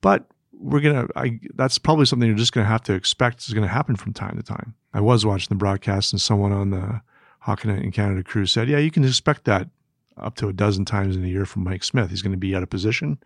But 0.00 0.24
we're 0.54 0.80
gonna 0.80 1.08
I 1.14 1.40
that's 1.54 1.76
probably 1.76 2.06
something 2.06 2.26
you're 2.26 2.38
just 2.38 2.54
gonna 2.54 2.66
have 2.66 2.84
to 2.84 2.94
expect 2.94 3.46
is 3.46 3.52
gonna 3.52 3.68
happen 3.68 3.96
from 3.96 4.14
time 4.14 4.38
to 4.38 4.42
time. 4.42 4.74
I 4.94 5.00
was 5.00 5.26
watching 5.26 5.48
the 5.50 5.56
broadcast 5.56 6.14
and 6.14 6.22
someone 6.22 6.52
on 6.52 6.70
the 6.70 7.02
Night 7.46 7.84
in 7.84 7.92
Canada 7.92 8.24
crew 8.24 8.46
said, 8.46 8.66
yeah, 8.66 8.78
you 8.78 8.90
can 8.90 9.04
expect 9.04 9.44
that 9.44 9.68
up 10.16 10.36
to 10.36 10.48
a 10.48 10.54
dozen 10.54 10.86
times 10.86 11.16
in 11.16 11.24
a 11.24 11.28
year 11.28 11.44
from 11.44 11.64
Mike 11.64 11.84
Smith. 11.84 12.08
He's 12.08 12.22
going 12.22 12.32
to 12.32 12.38
be 12.38 12.56
out 12.56 12.62
of 12.62 12.70
position, 12.70 13.18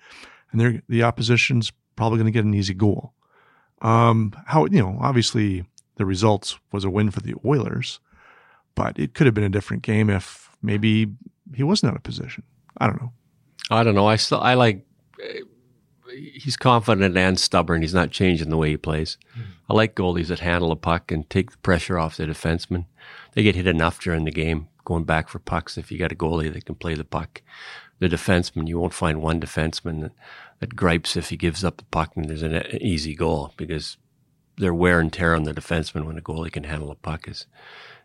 and 0.52 0.83
the 0.88 1.02
opposition's 1.02 1.73
probably 1.97 2.19
going 2.19 2.26
to 2.26 2.37
get 2.37 2.45
an 2.45 2.54
easy 2.54 2.75
goal. 2.75 3.12
Um, 3.83 4.35
how 4.47 4.66
you 4.66 4.80
know, 4.80 4.99
obviously 5.00 5.64
the 5.97 6.04
results 6.04 6.59
was 6.73 6.84
a 6.84 6.91
win 6.91 7.10
for 7.10 7.21
the 7.21 7.34
Oilers, 7.45 8.00
but 8.75 8.99
it 8.99 9.15
could 9.15 9.26
have 9.26 9.34
been 9.34 9.45
a 9.45 9.50
different 9.50 9.82
game 9.82 10.10
if 10.10 10.50
maybe 10.63 11.06
he 11.54 11.63
wasn't 11.63 11.91
out 11.91 11.97
of 11.97 12.02
position. 12.02 12.43
I 12.78 12.86
don't 12.86 13.00
know. 13.00 13.13
I 13.71 13.82
don't 13.82 13.95
know. 13.95 14.06
I 14.06 14.17
still 14.17 14.41
I 14.41 14.54
like. 14.54 14.86
He's 16.13 16.56
confident 16.56 17.17
and 17.17 17.39
stubborn. 17.39 17.82
He's 17.82 17.95
not 17.95 18.10
changing 18.10 18.50
the 18.50 18.56
way 18.56 18.71
he 18.71 18.76
plays. 18.76 19.17
Mm. 19.39 19.43
I 19.69 19.75
like 19.75 19.95
goalies 19.95 20.26
that 20.26 20.41
handle 20.41 20.73
a 20.73 20.76
puck 20.76 21.13
and 21.13 21.28
take 21.30 21.52
the 21.52 21.58
pressure 21.58 21.99
off 21.99 22.17
the 22.17 22.25
defenseman 22.25 22.86
they 23.32 23.43
get 23.43 23.54
hit 23.54 23.67
enough 23.67 24.00
during 24.00 24.25
the 24.25 24.30
game 24.30 24.69
going 24.84 25.04
back 25.04 25.28
for 25.28 25.39
pucks. 25.39 25.78
If 25.78 25.93
you 25.93 25.99
got 25.99 26.13
a 26.13 26.17
goalie 26.17 26.52
that 26.52 26.65
can 26.65 26.75
play 26.75 26.95
the 26.95 27.04
puck, 27.04 27.43
the 28.00 28.08
defenseman, 28.08 28.67
you 28.67 28.78
won't 28.78 28.95
find 28.95 29.23
one 29.23 29.41
defenseman 29.41 30.00
that, 30.00 30.13
that 30.58 30.76
gripes 30.76 31.17
if 31.17 31.28
he 31.28 31.36
gives 31.36 31.63
up 31.63 31.76
the 31.76 31.84
puck 31.84 32.13
and 32.17 32.28
there's 32.28 32.43
an, 32.43 32.54
easy 32.80 33.15
goal 33.15 33.52
because 33.56 33.97
their 34.56 34.75
wear 34.75 35.00
and 35.00 35.13
tear 35.13 35.34
on 35.34 35.45
the 35.45 35.54
defenseman 35.54 36.04
when 36.04 36.19
a 36.19 36.23
goalie 36.23 36.52
can 36.52 36.65
handle 36.65 36.91
a 36.91 36.97
puck 36.97 37.28
is 37.28 37.47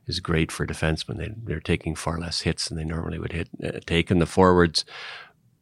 is 0.08 0.20
great 0.20 0.52
for 0.52 0.68
defensemen. 0.68 1.18
They, 1.18 1.34
they're 1.36 1.60
taking 1.60 1.96
far 1.96 2.20
less 2.20 2.42
hits 2.42 2.70
than 2.70 2.78
they 2.78 2.84
normally 2.84 3.18
would 3.18 3.32
hit 3.32 3.50
uh, 3.64 3.80
take. 3.88 4.12
And 4.12 4.22
the 4.22 4.28
forwards, 4.28 4.86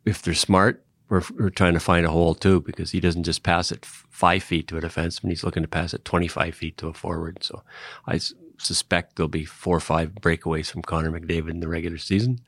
if 0.04 0.22
they're 0.22 0.34
smart, 0.34 0.84
we're, 1.08 1.24
we're, 1.40 1.50
trying 1.50 1.76
to 1.76 1.80
find 1.80 2.06
a 2.06 2.12
hole 2.12 2.36
too 2.36 2.60
because 2.60 2.92
he 2.92 3.00
doesn't 3.00 3.24
just 3.24 3.44
pass 3.44 3.72
it 3.72 3.86
five 3.86 4.44
feet 4.44 4.68
to 4.68 4.78
a 4.78 4.82
defenseman. 4.82 5.30
He's 5.30 5.46
looking 5.46 5.64
to 5.64 5.70
pass 5.70 5.94
it 5.94 6.04
25 6.04 6.56
feet 6.56 6.78
to 6.80 6.90
a 6.90 6.94
forward. 6.94 7.42
So 7.42 7.64
I, 8.06 8.20
suspect 8.58 9.16
there'll 9.16 9.28
be 9.28 9.46
four 9.46 9.78
or 9.78 9.82
five 9.82 10.14
breakaways 10.16 10.70
from 10.70 10.82
Connor 10.82 11.12
McDavid 11.12 11.52
in 11.52 11.60
the 11.60 11.68
regular 11.68 11.98
season, 11.98 12.40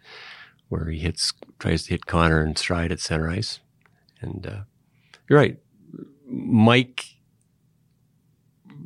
where 0.69 0.89
he 0.89 0.99
hits 0.99 1.33
tries 1.59 1.83
to 1.83 1.91
hit 1.91 2.05
Connor 2.05 2.41
and 2.41 2.57
stride 2.57 2.91
at 2.91 2.99
center 2.99 3.29
ice. 3.29 3.59
And 4.21 4.45
uh, 4.45 4.61
you're 5.29 5.39
right, 5.39 5.57
Mike 6.27 7.05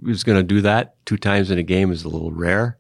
is 0.08 0.24
going 0.24 0.38
to 0.38 0.44
do 0.44 0.62
that 0.62 0.96
two 1.06 1.18
times 1.18 1.52
in 1.52 1.58
a 1.58 1.64
game 1.64 1.92
is 1.92 2.04
a 2.04 2.10
little 2.10 2.32
rare. 2.32 2.78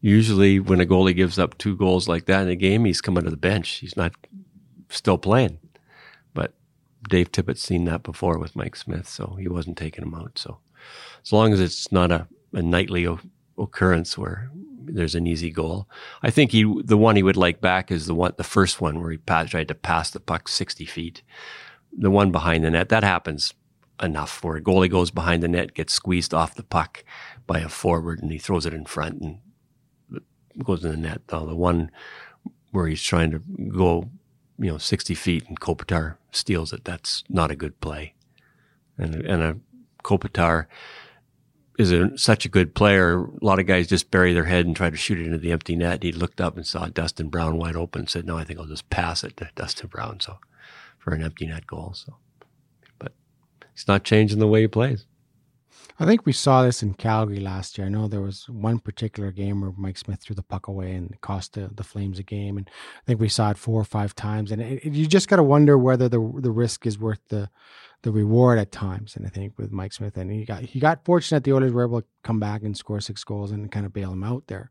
Usually, 0.00 0.58
when 0.58 0.80
a 0.80 0.86
goalie 0.86 1.14
gives 1.14 1.38
up 1.38 1.56
two 1.58 1.76
goals 1.76 2.08
like 2.08 2.26
that 2.26 2.42
in 2.42 2.48
a 2.48 2.56
game, 2.56 2.84
he's 2.84 3.00
coming 3.00 3.22
to 3.24 3.30
the 3.30 3.36
bench. 3.36 3.68
He's 3.70 3.96
not 3.96 4.12
still 4.88 5.16
playing. 5.16 5.58
But 6.34 6.54
Dave 7.08 7.30
Tippett's 7.30 7.62
seen 7.62 7.84
that 7.84 8.02
before 8.02 8.38
with 8.38 8.56
Mike 8.56 8.74
Smith, 8.74 9.08
so 9.08 9.36
he 9.38 9.46
wasn't 9.46 9.78
taking 9.78 10.02
him 10.02 10.14
out. 10.14 10.38
So 10.38 10.58
as 11.22 11.32
long 11.32 11.52
as 11.52 11.60
it's 11.60 11.92
not 11.92 12.10
a, 12.10 12.26
a 12.52 12.62
nightly 12.62 13.06
occurrence 13.56 14.18
where 14.18 14.50
there's 14.86 15.14
an 15.14 15.26
easy 15.26 15.50
goal. 15.50 15.88
I 16.22 16.30
think 16.30 16.52
he 16.52 16.62
the 16.84 16.96
one 16.96 17.16
he 17.16 17.22
would 17.22 17.36
like 17.36 17.60
back 17.60 17.90
is 17.90 18.06
the 18.06 18.14
one 18.14 18.32
the 18.36 18.44
first 18.44 18.80
one 18.80 19.00
where 19.00 19.10
he 19.10 19.18
tried 19.18 19.68
to 19.68 19.74
pass 19.74 20.10
the 20.10 20.20
puck 20.20 20.48
60 20.48 20.84
feet. 20.86 21.22
The 21.92 22.10
one 22.10 22.32
behind 22.32 22.64
the 22.64 22.70
net 22.70 22.88
that 22.88 23.04
happens 23.04 23.54
enough 24.02 24.42
where 24.42 24.56
a 24.56 24.62
goalie 24.62 24.90
goes 24.90 25.10
behind 25.10 25.42
the 25.42 25.48
net, 25.48 25.74
gets 25.74 25.92
squeezed 25.92 26.34
off 26.34 26.54
the 26.54 26.62
puck 26.62 27.04
by 27.46 27.60
a 27.60 27.68
forward, 27.68 28.20
and 28.22 28.32
he 28.32 28.38
throws 28.38 28.66
it 28.66 28.74
in 28.74 28.84
front 28.84 29.20
and 29.20 29.38
goes 30.64 30.84
in 30.84 30.90
the 30.90 30.96
net. 30.96 31.22
Though 31.28 31.46
the 31.46 31.56
one 31.56 31.90
where 32.70 32.86
he's 32.86 33.02
trying 33.02 33.30
to 33.30 33.38
go, 33.68 34.08
you 34.58 34.70
know, 34.70 34.78
60 34.78 35.14
feet 35.14 35.48
and 35.48 35.60
Kopitar 35.60 36.16
steals 36.30 36.72
it, 36.72 36.84
that's 36.84 37.22
not 37.28 37.50
a 37.50 37.56
good 37.56 37.80
play. 37.80 38.14
And 38.98 39.14
and 39.14 39.42
a 39.42 39.56
Kopitar 40.02 40.66
is 41.82 41.92
a, 41.92 42.16
such 42.16 42.46
a 42.46 42.48
good 42.48 42.74
player. 42.74 43.24
A 43.24 43.44
lot 43.44 43.58
of 43.58 43.66
guys 43.66 43.86
just 43.86 44.10
bury 44.10 44.32
their 44.32 44.44
head 44.44 44.66
and 44.66 44.74
try 44.74 44.88
to 44.88 44.96
shoot 44.96 45.18
it 45.18 45.26
into 45.26 45.38
the 45.38 45.52
empty 45.52 45.76
net. 45.76 46.02
He 46.02 46.12
looked 46.12 46.40
up 46.40 46.56
and 46.56 46.66
saw 46.66 46.86
Dustin 46.86 47.28
Brown 47.28 47.58
wide 47.58 47.76
open 47.76 48.02
and 48.02 48.10
said, 48.10 48.24
"No, 48.24 48.38
I 48.38 48.44
think 48.44 48.58
I'll 48.58 48.66
just 48.66 48.88
pass 48.90 49.22
it 49.24 49.36
to 49.36 49.50
Dustin 49.54 49.88
Brown." 49.88 50.20
So 50.20 50.38
for 51.02 51.12
an 51.12 51.22
empty 51.22 51.46
net 51.46 51.66
goal. 51.66 51.92
So, 51.94 52.16
but 52.98 53.12
he's 53.74 53.88
not 53.88 54.04
changing 54.04 54.38
the 54.38 54.46
way 54.46 54.62
he 54.62 54.68
plays. 54.68 55.06
I 55.98 56.06
think 56.06 56.24
we 56.24 56.32
saw 56.32 56.62
this 56.62 56.82
in 56.82 56.94
Calgary 56.94 57.38
last 57.38 57.76
year. 57.76 57.86
I 57.86 57.90
know 57.90 58.08
there 58.08 58.22
was 58.22 58.48
one 58.48 58.78
particular 58.78 59.30
game 59.30 59.60
where 59.60 59.72
Mike 59.76 59.98
Smith 59.98 60.20
threw 60.20 60.34
the 60.34 60.42
puck 60.42 60.66
away 60.66 60.92
and 60.92 61.20
cost 61.20 61.52
the, 61.52 61.70
the 61.72 61.84
Flames 61.84 62.18
a 62.18 62.22
game, 62.22 62.56
and 62.56 62.68
I 62.68 63.04
think 63.06 63.20
we 63.20 63.28
saw 63.28 63.50
it 63.50 63.58
four 63.58 63.80
or 63.80 63.84
five 63.84 64.14
times. 64.14 64.50
And 64.50 64.62
it, 64.62 64.84
it, 64.84 64.92
you 64.94 65.06
just 65.06 65.28
got 65.28 65.36
to 65.36 65.42
wonder 65.42 65.76
whether 65.76 66.08
the 66.08 66.18
the 66.38 66.50
risk 66.50 66.86
is 66.86 66.98
worth 66.98 67.20
the 67.28 67.50
the 68.02 68.12
reward 68.12 68.58
at 68.58 68.72
times. 68.72 69.16
And 69.16 69.26
I 69.26 69.28
think 69.28 69.58
with 69.58 69.72
Mike 69.72 69.92
Smith, 69.92 70.16
and 70.16 70.30
he 70.30 70.44
got 70.44 70.62
he 70.62 70.80
got 70.80 71.04
fortunate 71.04 71.44
the 71.44 71.52
Oilers 71.52 71.72
were 71.72 71.84
able 71.84 72.02
to 72.02 72.06
come 72.24 72.40
back 72.40 72.62
and 72.62 72.76
score 72.76 73.00
six 73.00 73.24
goals 73.24 73.50
and 73.50 73.70
kind 73.70 73.86
of 73.86 73.92
bail 73.92 74.12
him 74.12 74.24
out 74.24 74.46
there. 74.48 74.70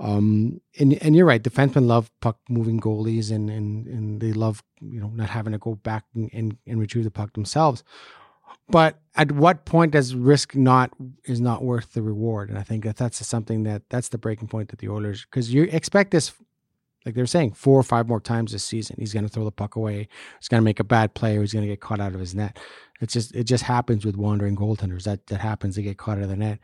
Um, 0.00 0.60
and 0.78 0.94
and 1.02 1.16
you're 1.16 1.26
right, 1.26 1.42
defensemen 1.42 1.86
love 1.86 2.10
puck 2.20 2.38
moving 2.48 2.80
goalies, 2.80 3.32
and 3.32 3.50
and 3.50 3.86
and 3.86 4.20
they 4.20 4.32
love 4.32 4.62
you 4.80 5.00
know 5.00 5.08
not 5.14 5.28
having 5.28 5.52
to 5.52 5.58
go 5.58 5.74
back 5.76 6.04
and 6.14 6.30
and, 6.32 6.56
and 6.66 6.78
retrieve 6.78 7.04
the 7.04 7.10
puck 7.10 7.32
themselves. 7.32 7.82
but 8.68 8.98
at 9.16 9.32
what 9.32 9.64
point 9.64 9.92
does 9.92 10.14
risk 10.14 10.54
not 10.54 10.90
is 11.24 11.40
not 11.40 11.64
worth 11.64 11.92
the 11.94 12.02
reward? 12.02 12.48
And 12.48 12.58
I 12.58 12.62
think 12.62 12.84
that 12.84 12.96
that's 12.96 13.24
something 13.26 13.64
that 13.64 13.82
that's 13.90 14.08
the 14.10 14.18
breaking 14.18 14.48
point 14.48 14.68
that 14.70 14.78
the 14.78 14.88
Oilers 14.88 15.24
because 15.24 15.52
you 15.52 15.64
expect 15.64 16.10
this, 16.12 16.32
like 17.06 17.14
they're 17.14 17.26
saying, 17.26 17.52
four 17.52 17.78
or 17.78 17.82
five 17.82 18.08
more 18.08 18.20
times 18.20 18.52
this 18.52 18.64
season. 18.64 18.96
He's 18.98 19.12
going 19.12 19.26
to 19.26 19.32
throw 19.32 19.44
the 19.44 19.52
puck 19.52 19.76
away. 19.76 20.08
He's 20.38 20.48
going 20.48 20.60
to 20.60 20.64
make 20.64 20.80
a 20.80 20.84
bad 20.84 21.14
play, 21.14 21.36
or 21.36 21.40
he's 21.40 21.52
going 21.52 21.64
to 21.64 21.70
get 21.70 21.80
caught 21.80 22.00
out 22.00 22.14
of 22.14 22.20
his 22.20 22.34
net. 22.34 22.58
It's 23.00 23.12
just 23.12 23.34
it 23.34 23.44
just 23.44 23.64
happens 23.64 24.04
with 24.04 24.16
wandering 24.16 24.56
goaltenders. 24.56 25.04
That 25.04 25.26
that 25.28 25.40
happens. 25.40 25.76
They 25.76 25.82
get 25.82 25.98
caught 25.98 26.18
out 26.18 26.24
of 26.24 26.30
the 26.30 26.36
net. 26.36 26.58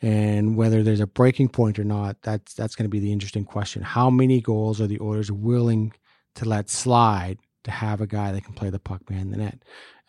And 0.00 0.56
whether 0.56 0.82
there's 0.84 1.00
a 1.00 1.06
breaking 1.06 1.48
point 1.48 1.78
or 1.78 1.84
not, 1.84 2.22
that's 2.22 2.54
that's 2.54 2.76
going 2.76 2.84
to 2.84 2.90
be 2.90 3.00
the 3.00 3.12
interesting 3.12 3.44
question. 3.44 3.82
How 3.82 4.10
many 4.10 4.40
goals 4.40 4.80
are 4.80 4.86
the 4.86 5.00
Oilers 5.00 5.32
willing 5.32 5.92
to 6.36 6.44
let 6.44 6.70
slide 6.70 7.38
to 7.64 7.70
have 7.72 8.00
a 8.00 8.06
guy 8.06 8.30
that 8.30 8.44
can 8.44 8.54
play 8.54 8.70
the 8.70 8.78
puck 8.78 9.04
behind 9.06 9.32
the 9.32 9.38
net? 9.38 9.62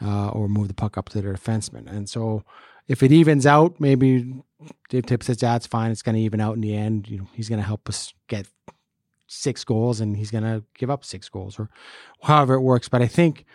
uh, 0.03 0.29
or 0.29 0.47
move 0.47 0.67
the 0.67 0.73
puck 0.73 0.97
up 0.97 1.09
to 1.09 1.21
their 1.21 1.33
defenseman. 1.33 1.87
And 1.87 2.09
so 2.09 2.43
if 2.87 3.03
it 3.03 3.11
evens 3.11 3.45
out, 3.45 3.79
maybe 3.79 4.41
Dave 4.89 5.05
Tipp 5.05 5.23
says, 5.23 5.37
that's 5.37 5.67
fine. 5.67 5.91
It's 5.91 6.01
going 6.01 6.15
to 6.15 6.21
even 6.21 6.41
out 6.41 6.55
in 6.55 6.61
the 6.61 6.75
end. 6.75 7.07
You 7.07 7.19
know, 7.19 7.27
he's 7.33 7.49
going 7.49 7.59
to 7.59 7.67
help 7.67 7.87
us 7.89 8.13
get 8.27 8.47
six 9.29 9.63
goals 9.63 10.01
and 10.01 10.17
he's 10.17 10.31
going 10.31 10.43
to 10.43 10.63
give 10.77 10.89
up 10.89 11.05
six 11.05 11.29
goals 11.29 11.59
or 11.59 11.69
however 12.23 12.55
it 12.55 12.61
works. 12.61 12.89
But 12.89 13.01
I 13.01 13.07
think 13.07 13.45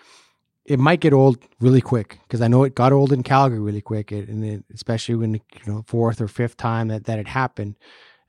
it 0.64 0.78
might 0.78 1.00
get 1.00 1.12
old 1.12 1.36
really 1.60 1.80
quick 1.82 2.20
because 2.22 2.40
I 2.40 2.48
know 2.48 2.64
it 2.64 2.74
got 2.74 2.92
old 2.92 3.12
in 3.12 3.22
Calgary 3.22 3.60
really 3.60 3.82
quick. 3.82 4.12
It, 4.12 4.28
and 4.28 4.44
it, 4.44 4.64
especially 4.72 5.16
when, 5.16 5.34
you 5.34 5.40
know, 5.66 5.84
fourth 5.86 6.20
or 6.20 6.28
fifth 6.28 6.56
time 6.56 6.88
that, 6.88 7.04
that 7.04 7.18
it 7.18 7.28
happened, 7.28 7.74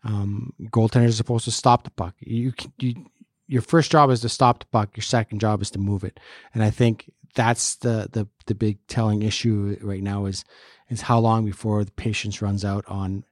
um, 0.04 0.54
goaltenders 0.66 1.10
are 1.10 1.14
supposed 1.14 1.46
to 1.46 1.52
stop 1.52 1.84
the 1.84 1.92
puck. 1.92 2.16
You, 2.20 2.52
you, 2.80 3.06
your 3.48 3.62
first 3.62 3.92
job 3.92 4.10
is 4.10 4.22
to 4.22 4.30
stop 4.30 4.60
the 4.60 4.66
puck. 4.66 4.98
Your 4.98 5.04
second 5.04 5.40
job 5.40 5.62
is 5.62 5.72
to 5.72 5.80
move 5.80 6.04
it. 6.04 6.20
And 6.54 6.64
I 6.64 6.72
think 6.72 7.12
that's 7.36 7.76
the 7.76 8.08
the 8.12 8.28
the 8.46 8.56
big 8.56 8.80
telling 8.88 9.22
issue 9.22 9.78
right 9.82 10.02
now 10.02 10.26
is 10.26 10.44
is 10.90 11.02
how 11.02 11.20
long 11.20 11.46
before 11.46 11.84
the 11.84 11.92
patience 11.92 12.42
runs 12.42 12.64
out 12.64 12.86
on 12.88 13.26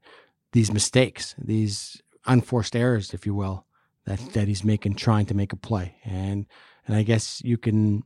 these 0.52 0.72
mistakes, 0.72 1.36
these 1.38 2.02
unforced 2.26 2.76
errors, 2.76 3.14
if 3.14 3.26
you 3.26 3.34
will, 3.34 3.66
that 4.06 4.20
that 4.34 4.48
he's 4.48 4.64
making 4.64 4.96
trying 4.96 5.26
to 5.28 5.34
make 5.34 5.54
a 5.54 5.58
play. 5.58 5.96
And 6.04 6.46
and 6.88 6.96
I 6.96 7.04
guess 7.04 7.42
you 7.44 7.58
can 7.58 8.04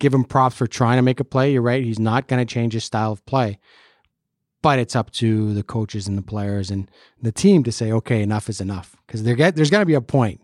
give 0.00 0.14
him 0.14 0.24
props 0.24 0.56
for 0.56 0.66
trying 0.66 0.98
to 0.98 1.02
make 1.02 1.20
a 1.20 1.24
play. 1.24 1.52
You're 1.52 1.62
right; 1.62 1.82
he's 1.82 1.98
not 1.98 2.28
going 2.28 2.44
to 2.44 2.52
change 2.52 2.72
his 2.72 2.84
style 2.84 3.12
of 3.12 3.24
play. 3.26 3.58
But 4.60 4.80
it's 4.80 4.96
up 4.96 5.12
to 5.12 5.54
the 5.54 5.62
coaches 5.62 6.08
and 6.08 6.18
the 6.18 6.22
players 6.22 6.68
and 6.68 6.90
the 7.22 7.30
team 7.30 7.62
to 7.62 7.70
say, 7.70 7.92
okay, 7.92 8.22
enough 8.22 8.48
is 8.48 8.60
enough. 8.60 8.96
Because 9.06 9.22
there's 9.22 9.70
going 9.70 9.82
to 9.82 9.86
be 9.86 9.94
a 9.94 10.00
point 10.00 10.40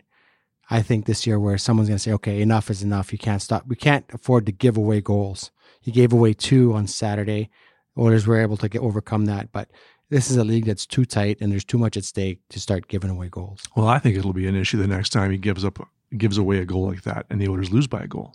I 0.69 0.81
think 0.81 1.05
this 1.05 1.27
year 1.27 1.39
where 1.39 1.57
someone's 1.57 1.89
going 1.89 1.97
to 1.97 2.03
say, 2.03 2.13
okay, 2.13 2.41
enough 2.41 2.69
is 2.69 2.81
enough. 2.81 3.11
You 3.11 3.19
can't 3.19 3.41
stop. 3.41 3.67
We 3.67 3.75
can't 3.75 4.05
afford 4.13 4.45
to 4.47 4.51
give 4.51 4.77
away 4.77 5.01
goals. 5.01 5.51
He 5.79 5.91
gave 5.91 6.11
away 6.11 6.33
two 6.33 6.73
on 6.73 6.87
Saturday. 6.87 7.49
Oilers 7.97 8.25
were 8.25 8.41
able 8.41 8.57
to 8.57 8.67
get, 8.67 8.81
overcome 8.81 9.25
that, 9.25 9.51
but 9.51 9.69
this 10.15 10.31
is 10.31 10.37
a 10.37 10.45
league 10.45 10.65
that's 10.65 10.85
too 10.85 11.03
tight 11.03 11.37
and 11.41 11.51
there's 11.51 11.65
too 11.65 11.77
much 11.77 11.97
at 11.97 12.05
stake 12.05 12.39
to 12.47 12.57
start 12.57 12.87
giving 12.87 13.09
away 13.09 13.27
goals. 13.27 13.59
Well, 13.75 13.89
I 13.89 13.99
think 13.99 14.15
it'll 14.15 14.31
be 14.31 14.47
an 14.47 14.55
issue 14.55 14.77
the 14.77 14.87
next 14.87 15.09
time 15.09 15.29
he 15.29 15.37
gives 15.37 15.65
up 15.65 15.77
gives 16.17 16.37
away 16.37 16.59
a 16.59 16.65
goal 16.65 16.87
like 16.87 17.01
that 17.01 17.25
and 17.29 17.41
the 17.41 17.49
Oilers 17.49 17.71
lose 17.71 17.87
by 17.87 18.01
a 18.01 18.07
goal. 18.07 18.33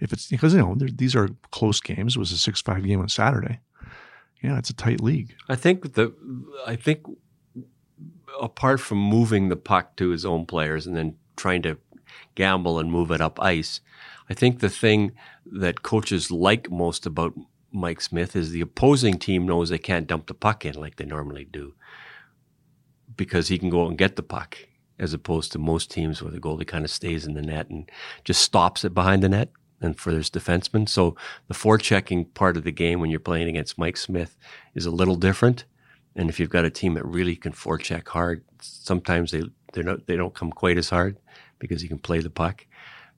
If 0.00 0.12
it's 0.12 0.26
because 0.26 0.52
you 0.52 0.60
know 0.60 0.76
these 0.78 1.16
are 1.16 1.30
close 1.50 1.80
games. 1.80 2.16
It 2.16 2.18
was 2.18 2.30
a 2.32 2.36
six 2.36 2.60
five 2.60 2.84
game 2.84 3.00
on 3.00 3.08
Saturday. 3.08 3.60
Yeah, 4.42 4.58
it's 4.58 4.68
a 4.68 4.74
tight 4.74 5.00
league. 5.00 5.34
I 5.48 5.54
think 5.54 5.94
the 5.94 6.12
I 6.66 6.76
think 6.76 7.00
apart 8.38 8.80
from 8.80 8.98
moving 8.98 9.48
the 9.48 9.56
puck 9.56 9.96
to 9.96 10.10
his 10.10 10.26
own 10.26 10.44
players 10.44 10.86
and 10.86 10.94
then 10.94 11.16
trying 11.36 11.62
to 11.62 11.78
gamble 12.34 12.78
and 12.78 12.92
move 12.92 13.10
it 13.10 13.22
up 13.22 13.40
ice. 13.40 13.80
I 14.28 14.34
think 14.34 14.60
the 14.60 14.68
thing 14.68 15.12
that 15.46 15.82
coaches 15.82 16.30
like 16.30 16.70
most 16.70 17.06
about 17.06 17.32
Mike 17.74 18.00
Smith 18.00 18.36
is 18.36 18.50
the 18.50 18.60
opposing 18.60 19.18
team 19.18 19.46
knows 19.46 19.68
they 19.68 19.78
can't 19.78 20.06
dump 20.06 20.26
the 20.26 20.34
puck 20.34 20.64
in 20.64 20.74
like 20.74 20.96
they 20.96 21.04
normally 21.04 21.44
do 21.44 21.74
because 23.16 23.48
he 23.48 23.58
can 23.58 23.70
go 23.70 23.86
and 23.86 23.98
get 23.98 24.16
the 24.16 24.22
puck 24.22 24.56
as 24.98 25.12
opposed 25.12 25.52
to 25.52 25.58
most 25.58 25.90
teams 25.90 26.22
where 26.22 26.30
the 26.30 26.40
goalie 26.40 26.66
kind 26.66 26.84
of 26.84 26.90
stays 26.90 27.26
in 27.26 27.34
the 27.34 27.42
net 27.42 27.68
and 27.68 27.90
just 28.22 28.42
stops 28.42 28.84
it 28.84 28.94
behind 28.94 29.22
the 29.22 29.28
net 29.28 29.50
and 29.80 29.98
for 29.98 30.12
his 30.12 30.30
defenseman. 30.30 30.88
So 30.88 31.16
the 31.48 31.54
forechecking 31.54 32.32
part 32.34 32.56
of 32.56 32.64
the 32.64 32.72
game 32.72 33.00
when 33.00 33.10
you're 33.10 33.20
playing 33.20 33.48
against 33.48 33.78
Mike 33.78 33.96
Smith 33.96 34.36
is 34.74 34.86
a 34.86 34.90
little 34.90 35.16
different. 35.16 35.64
And 36.16 36.30
if 36.30 36.38
you've 36.38 36.50
got 36.50 36.64
a 36.64 36.70
team 36.70 36.94
that 36.94 37.04
really 37.04 37.34
can 37.34 37.52
forecheck 37.52 38.06
hard, 38.08 38.44
sometimes 38.60 39.32
they 39.32 39.42
they're 39.72 39.82
not 39.82 40.06
they 40.06 40.16
don't 40.16 40.34
come 40.34 40.52
quite 40.52 40.78
as 40.78 40.90
hard 40.90 41.18
because 41.58 41.82
he 41.82 41.88
can 41.88 41.98
play 41.98 42.20
the 42.20 42.30
puck. 42.30 42.66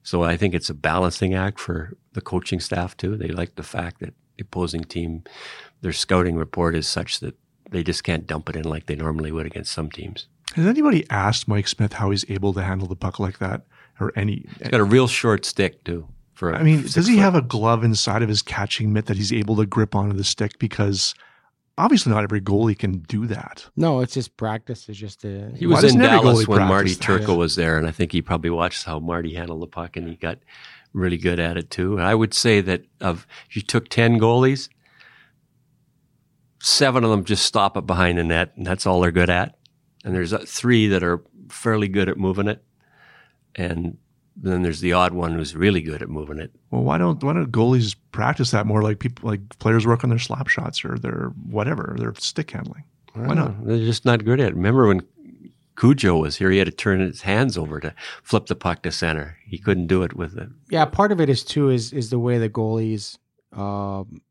So 0.01 0.23
I 0.23 0.35
think 0.35 0.55
it's 0.55 0.69
a 0.69 0.73
balancing 0.73 1.35
act 1.35 1.59
for 1.59 1.95
the 2.13 2.21
coaching 2.21 2.59
staff 2.59 2.97
too. 2.97 3.15
They 3.15 3.27
like 3.27 3.55
the 3.55 3.63
fact 3.63 3.99
that 3.99 4.13
opposing 4.39 4.83
team, 4.83 5.23
their 5.81 5.93
scouting 5.93 6.35
report 6.35 6.75
is 6.75 6.87
such 6.87 7.19
that 7.19 7.35
they 7.69 7.83
just 7.83 8.03
can't 8.03 8.27
dump 8.27 8.49
it 8.49 8.55
in 8.55 8.63
like 8.63 8.85
they 8.85 8.95
normally 8.95 9.31
would 9.31 9.45
against 9.45 9.71
some 9.71 9.89
teams. 9.89 10.27
Has 10.55 10.65
anybody 10.65 11.05
asked 11.09 11.47
Mike 11.47 11.67
Smith 11.67 11.93
how 11.93 12.11
he's 12.11 12.29
able 12.29 12.53
to 12.53 12.63
handle 12.63 12.87
the 12.87 12.95
puck 12.95 13.19
like 13.19 13.39
that, 13.39 13.63
or 13.99 14.13
any? 14.15 14.45
He's 14.59 14.69
got 14.69 14.79
a 14.79 14.85
real 14.85 15.07
short 15.07 15.45
stick 15.45 15.83
too. 15.83 16.07
For 16.33 16.53
I 16.53 16.61
mean, 16.61 16.83
does 16.83 17.07
he 17.07 17.15
foot. 17.15 17.21
have 17.21 17.35
a 17.35 17.41
glove 17.41 17.83
inside 17.83 18.21
of 18.21 18.29
his 18.29 18.41
catching 18.41 18.93
mitt 18.93 19.07
that 19.07 19.17
he's 19.17 19.33
able 19.33 19.55
to 19.57 19.65
grip 19.65 19.95
onto 19.95 20.15
the 20.15 20.23
stick? 20.23 20.59
Because 20.59 21.15
obviously 21.77 22.11
not 22.11 22.23
every 22.23 22.41
goalie 22.41 22.77
can 22.77 22.99
do 22.99 23.27
that. 23.27 23.65
No, 23.75 24.01
it's 24.01 24.13
just 24.13 24.37
practice. 24.37 24.87
It's 24.87 24.97
just 24.97 25.23
a, 25.25 25.51
he 25.55 25.67
was 25.67 25.83
in 25.83 25.99
Dallas 25.99 26.47
when 26.47 26.61
Marty 26.67 26.95
Turco 26.95 27.35
was 27.35 27.55
there, 27.55 27.77
and 27.77 27.87
I 27.87 27.91
think 27.91 28.11
he 28.11 28.21
probably 28.21 28.49
watched 28.49 28.85
how 28.85 28.99
Marty 28.99 29.33
handled 29.33 29.61
the 29.61 29.67
puck, 29.67 29.97
and 29.97 30.07
he 30.07 30.15
got 30.15 30.39
really 30.97 31.17
good 31.17 31.39
at 31.39 31.57
it 31.57 31.69
too. 31.69 31.99
I 31.99 32.15
would 32.15 32.33
say 32.33 32.61
that 32.61 32.85
of 33.01 33.27
if 33.49 33.55
you 33.55 33.61
took 33.61 33.89
ten 33.89 34.19
goalies, 34.19 34.69
seven 36.61 37.03
of 37.03 37.09
them 37.09 37.23
just 37.23 37.45
stop 37.45 37.77
it 37.77 37.85
behind 37.85 38.17
the 38.17 38.23
net, 38.23 38.53
and 38.55 38.65
that's 38.65 38.85
all 38.85 39.01
they're 39.01 39.11
good 39.11 39.29
at. 39.29 39.57
And 40.03 40.15
there's 40.15 40.33
uh, 40.33 40.43
three 40.47 40.87
that 40.87 41.03
are 41.03 41.21
fairly 41.49 41.87
good 41.87 42.09
at 42.09 42.17
moving 42.17 42.47
it, 42.47 42.63
and 43.55 43.97
then 44.35 44.61
there's 44.61 44.81
the 44.81 44.93
odd 44.93 45.13
one 45.13 45.33
who's 45.33 45.55
really 45.55 45.81
good 45.81 46.01
at 46.01 46.09
moving 46.09 46.39
it. 46.39 46.51
Well, 46.71 46.83
why 46.83 46.97
don't 46.97 47.23
why 47.23 47.33
don't 47.33 47.51
goalies 47.51 47.95
practice 48.11 48.51
that 48.51 48.65
more? 48.65 48.81
Like 48.81 48.99
people, 48.99 49.29
like 49.29 49.57
players 49.59 49.85
work 49.87 50.03
on 50.03 50.09
their 50.09 50.19
slap 50.19 50.47
shots 50.47 50.85
or 50.85 50.97
their 50.97 51.31
whatever, 51.49 51.95
their 51.97 52.13
stick 52.15 52.51
handling. 52.51 52.83
Why 53.13 53.33
not? 53.33 53.65
They're 53.65 53.77
just 53.77 54.05
not 54.05 54.23
good 54.23 54.39
at 54.39 54.49
it. 54.49 54.55
Remember 54.55 54.87
when 54.87 55.01
Cujo 55.77 56.17
was 56.17 56.37
here, 56.37 56.49
he 56.49 56.57
had 56.57 56.67
to 56.67 56.71
turn 56.71 56.99
his 56.99 57.21
hands 57.21 57.57
over 57.57 57.79
to 57.79 57.93
flip 58.23 58.47
the 58.47 58.55
puck 58.55 58.81
to 58.83 58.91
center. 58.91 59.37
He 59.45 59.57
couldn't 59.57 59.87
do 59.87 60.03
it 60.03 60.15
with 60.15 60.37
it. 60.37 60.49
Yeah, 60.69 60.85
part 60.85 61.11
of 61.11 61.21
it 61.21 61.29
is 61.29 61.43
too 61.43 61.69
is 61.69 61.93
is 61.93 62.09
the 62.09 62.19
way 62.19 62.37
the 62.37 62.49
goalies. 62.49 63.17
Um, 63.53 64.21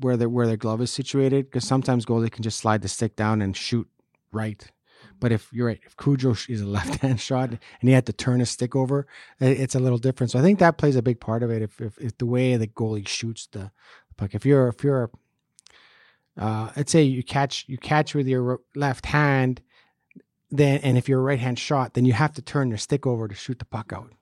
where 0.00 0.16
the 0.16 0.28
where 0.28 0.46
their 0.46 0.56
glove 0.56 0.80
is 0.80 0.90
situated, 0.90 1.46
because 1.46 1.66
sometimes 1.66 2.06
goalie 2.06 2.30
can 2.30 2.42
just 2.42 2.58
slide 2.58 2.80
the 2.80 2.88
stick 2.88 3.14
down 3.14 3.42
and 3.42 3.54
shoot 3.54 3.86
right 4.32 4.70
but 5.20 5.32
if 5.32 5.52
you're 5.52 5.66
right, 5.66 5.80
if 5.84 5.96
Cujo 5.96 6.32
is 6.48 6.60
a 6.60 6.66
left 6.66 6.96
hand 6.96 7.20
shot 7.20 7.50
and 7.50 7.60
he 7.80 7.92
had 7.92 8.06
to 8.06 8.12
turn 8.12 8.40
his 8.40 8.50
stick 8.50 8.76
over, 8.76 9.06
it's 9.40 9.74
a 9.74 9.78
little 9.78 9.98
different. 9.98 10.30
So 10.30 10.38
I 10.38 10.42
think 10.42 10.58
that 10.58 10.78
plays 10.78 10.96
a 10.96 11.02
big 11.02 11.20
part 11.20 11.42
of 11.42 11.50
it. 11.50 11.62
If 11.62 11.80
if, 11.80 11.98
if 11.98 12.18
the 12.18 12.26
way 12.26 12.56
the 12.56 12.66
goalie 12.66 13.06
shoots 13.08 13.46
the 13.46 13.70
puck, 14.16 14.34
if 14.34 14.44
you're 14.44 14.68
if 14.68 14.84
you're 14.84 15.10
uh, 16.38 16.70
let's 16.76 16.92
say 16.92 17.02
you 17.02 17.22
catch 17.22 17.64
you 17.66 17.78
catch 17.78 18.14
with 18.14 18.26
your 18.26 18.60
left 18.74 19.06
hand, 19.06 19.62
then 20.50 20.80
and 20.82 20.96
if 20.96 21.08
you're 21.08 21.20
a 21.20 21.22
right 21.22 21.38
hand 21.38 21.58
shot, 21.58 21.94
then 21.94 22.04
you 22.04 22.12
have 22.12 22.32
to 22.34 22.42
turn 22.42 22.68
your 22.68 22.78
stick 22.78 23.06
over 23.06 23.28
to 23.28 23.34
shoot 23.34 23.58
the 23.58 23.64
puck 23.64 23.92
out. 23.92 24.12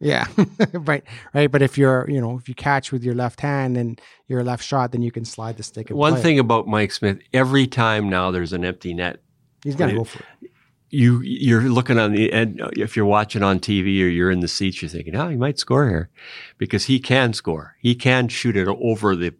Yeah, 0.00 0.26
right, 0.72 1.02
right. 1.34 1.50
But 1.50 1.60
if 1.60 1.76
you're, 1.76 2.08
you 2.08 2.20
know, 2.20 2.38
if 2.38 2.48
you 2.48 2.54
catch 2.54 2.92
with 2.92 3.02
your 3.02 3.14
left 3.14 3.40
hand 3.40 3.76
and 3.76 4.00
you're 4.28 4.40
a 4.40 4.44
left 4.44 4.64
shot, 4.64 4.92
then 4.92 5.02
you 5.02 5.10
can 5.10 5.24
slide 5.24 5.56
the 5.56 5.64
stick. 5.64 5.90
One 5.90 6.16
thing 6.16 6.38
about 6.38 6.68
Mike 6.68 6.92
Smith, 6.92 7.18
every 7.32 7.66
time 7.66 8.08
now 8.08 8.30
there's 8.30 8.52
an 8.52 8.64
empty 8.64 8.94
net, 8.94 9.20
He's 9.64 9.74
to 9.74 9.92
go 9.92 10.04
for 10.04 10.20
it. 10.40 10.50
You 10.90 11.20
you're 11.20 11.62
looking 11.62 11.98
on 11.98 12.12
the 12.12 12.32
and 12.32 12.62
if 12.76 12.96
you're 12.96 13.04
watching 13.04 13.42
on 13.42 13.58
TV 13.58 14.02
or 14.02 14.08
you're 14.08 14.30
in 14.30 14.40
the 14.40 14.48
seats, 14.48 14.80
you're 14.80 14.88
thinking, 14.88 15.16
oh, 15.16 15.28
he 15.28 15.36
might 15.36 15.58
score 15.58 15.88
here, 15.88 16.10
because 16.56 16.86
he 16.86 16.98
can 17.00 17.32
score. 17.32 17.76
He 17.80 17.94
can 17.94 18.28
shoot 18.28 18.56
it 18.56 18.68
over 18.68 19.14
the 19.14 19.34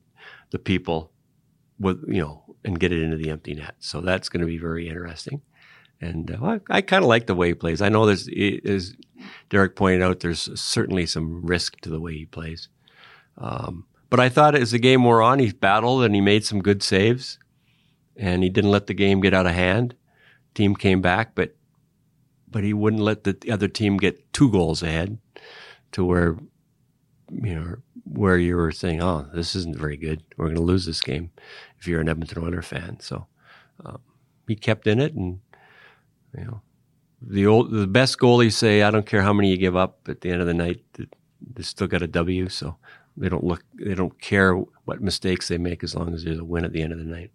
the 0.50 0.59
people 0.59 1.12
with 1.78 2.02
you 2.07 2.20
know 2.20 2.42
and 2.64 2.78
get 2.78 2.92
it 2.92 3.02
into 3.02 3.16
the 3.16 3.31
empty 3.31 3.54
net. 3.54 3.76
So 3.78 4.00
that's 4.00 4.28
going 4.28 4.40
to 4.40 4.46
be 4.46 4.59
very 4.59 4.88
interesting. 4.88 5.40
And 6.01 6.31
uh, 6.31 6.59
I, 6.71 6.79
I 6.79 6.81
kind 6.81 7.03
of 7.03 7.09
like 7.09 7.27
the 7.27 7.35
way 7.35 7.49
he 7.49 7.55
plays. 7.55 7.83
I 7.83 7.89
know 7.89 8.07
there's, 8.07 8.29
as 8.65 8.95
Derek 9.51 9.75
pointed 9.75 10.03
out, 10.03 10.21
there's 10.21 10.49
certainly 10.61 11.07
some 11.07 11.45
risk 11.45 11.81
to 11.81 11.91
the 11.91 12.01
way 12.01 12.15
he 12.15 12.27
plays. 12.27 12.69
Um, 13.37 13.87
but 14.11 14.21
I 14.21 14.29
thought 14.29 14.55
as 14.55 14.71
the 14.71 14.79
game 14.79 15.05
wore 15.05 15.23
on, 15.23 15.39
he 15.39 15.53
battled 15.53 16.05
and 16.05 16.15
he 16.15 16.21
made 16.21 16.45
some 16.45 16.61
good 16.61 16.83
saves, 16.83 17.39
and 18.17 18.43
he 18.43 18.49
didn't 18.49 18.71
let 18.71 18.87
the 18.87 18.95
game 18.95 19.21
get 19.21 19.35
out 19.35 19.47
of 19.47 19.55
hand 19.55 19.95
team 20.59 20.75
came 20.75 21.01
back, 21.01 21.35
but 21.35 21.55
but 22.51 22.65
he 22.65 22.73
wouldn't 22.73 23.03
let 23.03 23.25
the 23.25 23.37
other 23.51 23.69
team 23.69 23.97
get 23.97 24.33
two 24.33 24.51
goals 24.51 24.83
ahead 24.83 25.19
to 25.93 26.05
where 26.05 26.37
you 27.31 27.55
know 27.55 27.77
where 28.05 28.37
you 28.37 28.57
were 28.57 28.73
saying, 28.73 29.01
"Oh, 29.01 29.29
this 29.33 29.55
isn't 29.55 29.79
very 29.79 29.97
good. 29.97 30.25
We're 30.37 30.47
going 30.47 30.57
to 30.57 30.63
lose 30.63 30.85
this 30.85 31.01
game." 31.01 31.31
If 31.79 31.87
you're 31.87 32.01
an 32.01 32.09
Edmonton 32.09 32.43
Oilers 32.43 32.67
fan, 32.67 32.99
so 33.01 33.29
um, 33.85 34.01
he 34.49 34.57
kept 34.57 34.89
in 34.89 35.01
it, 35.01 35.15
and 35.15 35.41
you 36.37 36.45
know 36.45 36.61
the 37.21 37.47
old 37.47 37.71
the 37.71 37.87
best 37.87 38.19
goalies 38.19 38.53
say, 38.53 38.83
"I 38.83 38.91
don't 38.91 39.07
care 39.07 39.23
how 39.23 39.33
many 39.33 39.51
you 39.51 39.57
give 39.57 39.77
up." 39.77 40.09
At 40.09 40.21
the 40.21 40.31
end 40.31 40.41
of 40.41 40.47
the 40.47 40.55
night, 40.55 40.83
they 40.95 41.62
still 41.62 41.87
got 41.87 42.03
a 42.03 42.07
W. 42.07 42.49
So 42.49 42.77
They 43.17 43.29
don't 43.29 43.45
look. 43.45 43.64
They 43.75 43.95
don't 43.95 44.21
care 44.21 44.55
what 44.85 45.01
mistakes 45.01 45.49
they 45.49 45.59
make 45.59 45.83
as 45.83 45.95
long 45.95 46.14
as 46.14 46.25
there's 46.25 46.38
a 46.38 46.45
win 46.45 46.64
at 46.64 46.73
the 46.73 46.83
end 46.83 46.93
of 46.93 46.99
the 46.99 47.05
night. 47.05 47.31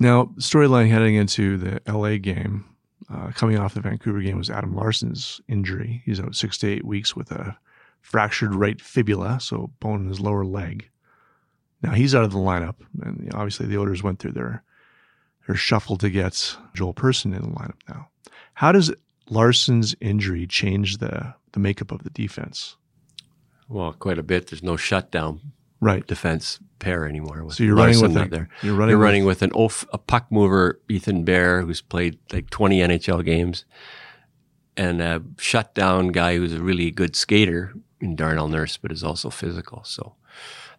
Now, 0.00 0.26
storyline 0.38 0.88
heading 0.88 1.14
into 1.14 1.56
the 1.56 1.80
LA 1.86 2.18
game, 2.18 2.64
uh, 3.08 3.30
coming 3.32 3.58
off 3.58 3.74
the 3.74 3.80
Vancouver 3.80 4.20
game, 4.20 4.38
was 4.38 4.50
Adam 4.50 4.74
Larsson's 4.74 5.40
injury. 5.48 6.02
He's 6.04 6.18
out 6.20 6.34
six 6.34 6.58
to 6.58 6.68
eight 6.68 6.84
weeks 6.84 7.14
with 7.14 7.30
a 7.30 7.56
fractured 8.00 8.54
right 8.54 8.80
fibula, 8.80 9.38
so 9.40 9.70
bone 9.80 10.02
in 10.02 10.08
his 10.08 10.20
lower 10.20 10.44
leg. 10.44 10.90
Now 11.80 11.92
he's 11.92 12.14
out 12.14 12.24
of 12.24 12.32
the 12.32 12.38
lineup, 12.38 12.76
and 13.02 13.30
obviously 13.34 13.66
the 13.66 13.78
Oilers 13.78 14.02
went 14.02 14.18
through 14.18 14.32
their 14.32 14.64
their 15.46 15.56
shuffled 15.56 16.00
to 16.00 16.10
get 16.10 16.56
Joel 16.74 16.94
Persson 16.94 17.32
in 17.34 17.42
the 17.42 17.48
lineup. 17.48 17.78
Now, 17.88 18.08
how 18.54 18.72
does 18.72 18.92
Larsson's 19.28 19.94
injury 20.00 20.46
change 20.46 20.98
the 20.98 21.34
the 21.52 21.60
makeup 21.60 21.92
of 21.92 22.02
the 22.02 22.10
defense? 22.10 22.76
Well, 23.68 23.92
quite 23.92 24.18
a 24.18 24.22
bit. 24.22 24.48
There's 24.48 24.62
no 24.62 24.76
shutdown 24.76 25.40
Right. 25.80 26.06
defense 26.06 26.58
pair 26.78 27.06
anymore. 27.06 27.44
With 27.44 27.54
So 27.54 27.64
you're 27.64 27.76
running 27.76 28.00
with 28.00 28.12
there. 28.30 28.48
You're 28.62 28.74
running. 28.74 28.90
You're 28.90 28.98
with- 28.98 29.04
running 29.04 29.24
with 29.24 29.42
an 29.42 29.50
oaf, 29.54 29.86
a 29.92 29.98
puck 29.98 30.26
mover, 30.30 30.80
Ethan 30.88 31.24
Bear, 31.24 31.62
who's 31.62 31.80
played 31.80 32.18
like 32.32 32.50
20 32.50 32.80
NHL 32.80 33.22
games, 33.22 33.64
and 34.76 35.00
a 35.00 35.22
shutdown 35.38 36.08
guy 36.08 36.36
who's 36.36 36.52
a 36.54 36.62
really 36.62 36.90
good 36.90 37.14
skater 37.14 37.72
in 38.00 38.16
Darnell 38.16 38.48
Nurse, 38.48 38.76
but 38.76 38.90
is 38.92 39.04
also 39.04 39.30
physical. 39.30 39.82
So 39.84 40.14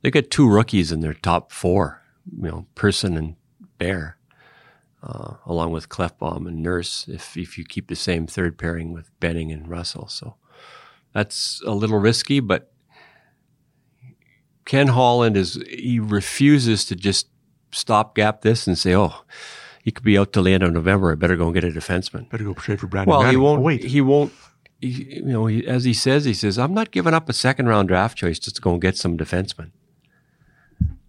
they 0.01 0.11
got 0.11 0.29
two 0.29 0.47
rookies 0.49 0.91
in 0.91 0.99
their 1.01 1.13
top 1.13 1.51
four, 1.51 2.01
you 2.35 2.47
know, 2.49 2.65
Persson 2.75 3.15
and 3.17 3.35
Bear, 3.77 4.14
uh, 5.03 5.35
along 5.45 5.71
with 5.71 5.89
Klefbom 5.89 6.47
and 6.47 6.61
Nurse. 6.61 7.07
If 7.07 7.37
if 7.37 7.57
you 7.57 7.63
keep 7.63 7.87
the 7.87 7.95
same 7.95 8.27
third 8.27 8.57
pairing 8.57 8.93
with 8.93 9.17
Benning 9.19 9.51
and 9.51 9.67
Russell, 9.67 10.07
so 10.07 10.35
that's 11.13 11.61
a 11.65 11.71
little 11.71 11.99
risky, 11.99 12.39
but 12.39 12.71
Ken 14.65 14.87
Holland 14.87 15.37
is 15.37 15.61
he 15.69 15.99
refuses 15.99 16.85
to 16.85 16.95
just 16.95 17.27
stopgap 17.71 18.41
this 18.41 18.67
and 18.67 18.77
say, 18.77 18.95
"Oh, 18.95 19.13
he 19.83 19.91
could 19.91 20.03
be 20.03 20.17
out 20.17 20.33
till 20.33 20.43
the 20.43 20.53
end 20.53 20.63
of 20.63 20.73
November. 20.73 21.11
I 21.11 21.15
better 21.15 21.35
go 21.35 21.45
and 21.45 21.53
get 21.53 21.63
a 21.63 21.67
defenseman." 21.69 22.29
better 22.29 22.43
go 22.43 22.53
trade 22.53 22.79
for 22.79 22.87
Brandon. 22.87 23.11
Well, 23.11 23.29
he 23.29 23.37
won't. 23.37 23.59
Oh, 23.59 23.63
wait, 23.63 23.83
He 23.83 24.01
won't. 24.01 24.33
He, 24.81 24.87
you 25.15 25.23
know, 25.23 25.45
he, 25.45 25.65
as 25.65 25.85
he 25.85 25.93
says, 25.93 26.25
he 26.25 26.33
says, 26.33 26.57
"I'm 26.57 26.73
not 26.73 26.91
giving 26.91 27.13
up 27.13 27.29
a 27.29 27.33
second 27.33 27.67
round 27.67 27.87
draft 27.87 28.17
choice 28.17 28.39
just 28.39 28.57
to 28.57 28.61
go 28.61 28.73
and 28.73 28.81
get 28.81 28.97
some 28.97 29.17
defenseman." 29.17 29.71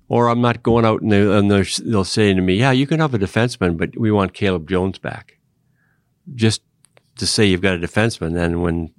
Or 0.09 0.29
I'm 0.29 0.40
not 0.40 0.62
going 0.62 0.85
out 0.85 1.03
and, 1.03 1.11
they, 1.11 1.21
and 1.21 1.51
they'll 1.51 2.05
say 2.05 2.33
to 2.33 2.40
me, 2.40 2.55
"Yeah, 2.55 2.71
you 2.71 2.87
can 2.87 3.01
have 3.01 3.14
a 3.14 3.19
defenseman, 3.19 3.77
but 3.77 3.99
we 3.99 4.12
want 4.12 4.35
Caleb 4.35 4.69
Jones 4.69 4.99
back." 4.99 5.38
Just 6.35 6.62
to 7.16 7.27
say 7.27 7.47
you've 7.47 7.62
got 7.62 7.75
a 7.75 7.79
defenseman, 7.79 8.35
then 8.35 8.61
when 8.61 8.92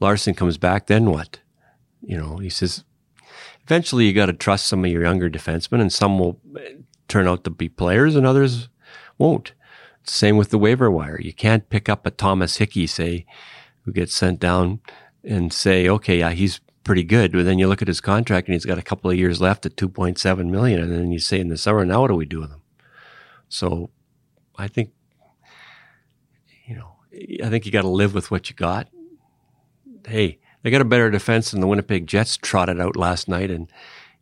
Larsson 0.00 0.34
comes 0.34 0.58
back, 0.58 0.86
then 0.86 1.10
what? 1.10 1.40
You 2.02 2.16
know, 2.16 2.36
he 2.36 2.48
says, 2.48 2.84
eventually 3.64 4.06
you 4.06 4.12
got 4.12 4.26
to 4.26 4.32
trust 4.32 4.66
some 4.66 4.84
of 4.84 4.90
your 4.90 5.02
younger 5.02 5.28
defensemen, 5.28 5.80
and 5.80 5.92
some 5.92 6.18
will 6.18 6.40
eh, 6.58 6.74
turn 7.08 7.26
out 7.26 7.44
to 7.44 7.50
be 7.50 7.68
players, 7.68 8.14
and 8.14 8.26
others 8.26 8.68
won't. 9.18 9.52
Same 10.04 10.36
with 10.36 10.50
the 10.50 10.58
waiver 10.58 10.90
wire. 10.90 11.20
You 11.20 11.32
can't 11.32 11.68
pick 11.68 11.88
up 11.88 12.06
a 12.06 12.10
Thomas 12.10 12.56
Hickey, 12.56 12.86
say, 12.86 13.26
who 13.82 13.92
gets 13.92 14.14
sent 14.14 14.38
down, 14.38 14.80
and 15.24 15.52
say, 15.52 15.88
okay, 15.88 16.20
yeah, 16.20 16.30
he's 16.30 16.60
pretty 16.86 17.04
good. 17.04 17.32
But 17.32 17.44
then 17.44 17.58
you 17.58 17.68
look 17.68 17.82
at 17.82 17.88
his 17.88 18.00
contract, 18.00 18.46
and 18.48 18.54
he's 18.54 18.64
got 18.64 18.78
a 18.78 18.82
couple 18.82 19.10
of 19.10 19.18
years 19.18 19.40
left 19.40 19.66
at 19.66 19.76
two 19.76 19.88
point 19.88 20.18
seven 20.18 20.50
million, 20.50 20.80
and 20.80 20.92
then 20.92 21.12
you 21.12 21.18
say 21.18 21.40
in 21.40 21.48
the 21.48 21.58
summer, 21.58 21.84
now 21.84 22.00
what 22.00 22.08
do 22.08 22.14
we 22.14 22.24
do 22.24 22.40
with 22.40 22.50
him? 22.50 22.62
So, 23.48 23.90
I 24.56 24.68
think, 24.68 24.92
you 26.64 26.76
know, 26.76 26.96
I 27.44 27.50
think 27.50 27.66
you 27.66 27.72
got 27.72 27.82
to 27.82 27.88
live 27.88 28.14
with 28.14 28.30
what 28.30 28.48
you 28.48 28.56
got. 28.56 28.88
Hey, 30.06 30.38
they 30.62 30.70
got 30.70 30.80
a 30.80 30.86
better 30.86 31.10
defense 31.10 31.50
than 31.50 31.60
the 31.60 31.66
Winnipeg 31.66 32.06
Jets 32.06 32.36
trotted 32.36 32.80
out 32.80 32.96
last 32.96 33.28
night 33.28 33.50
in 33.50 33.68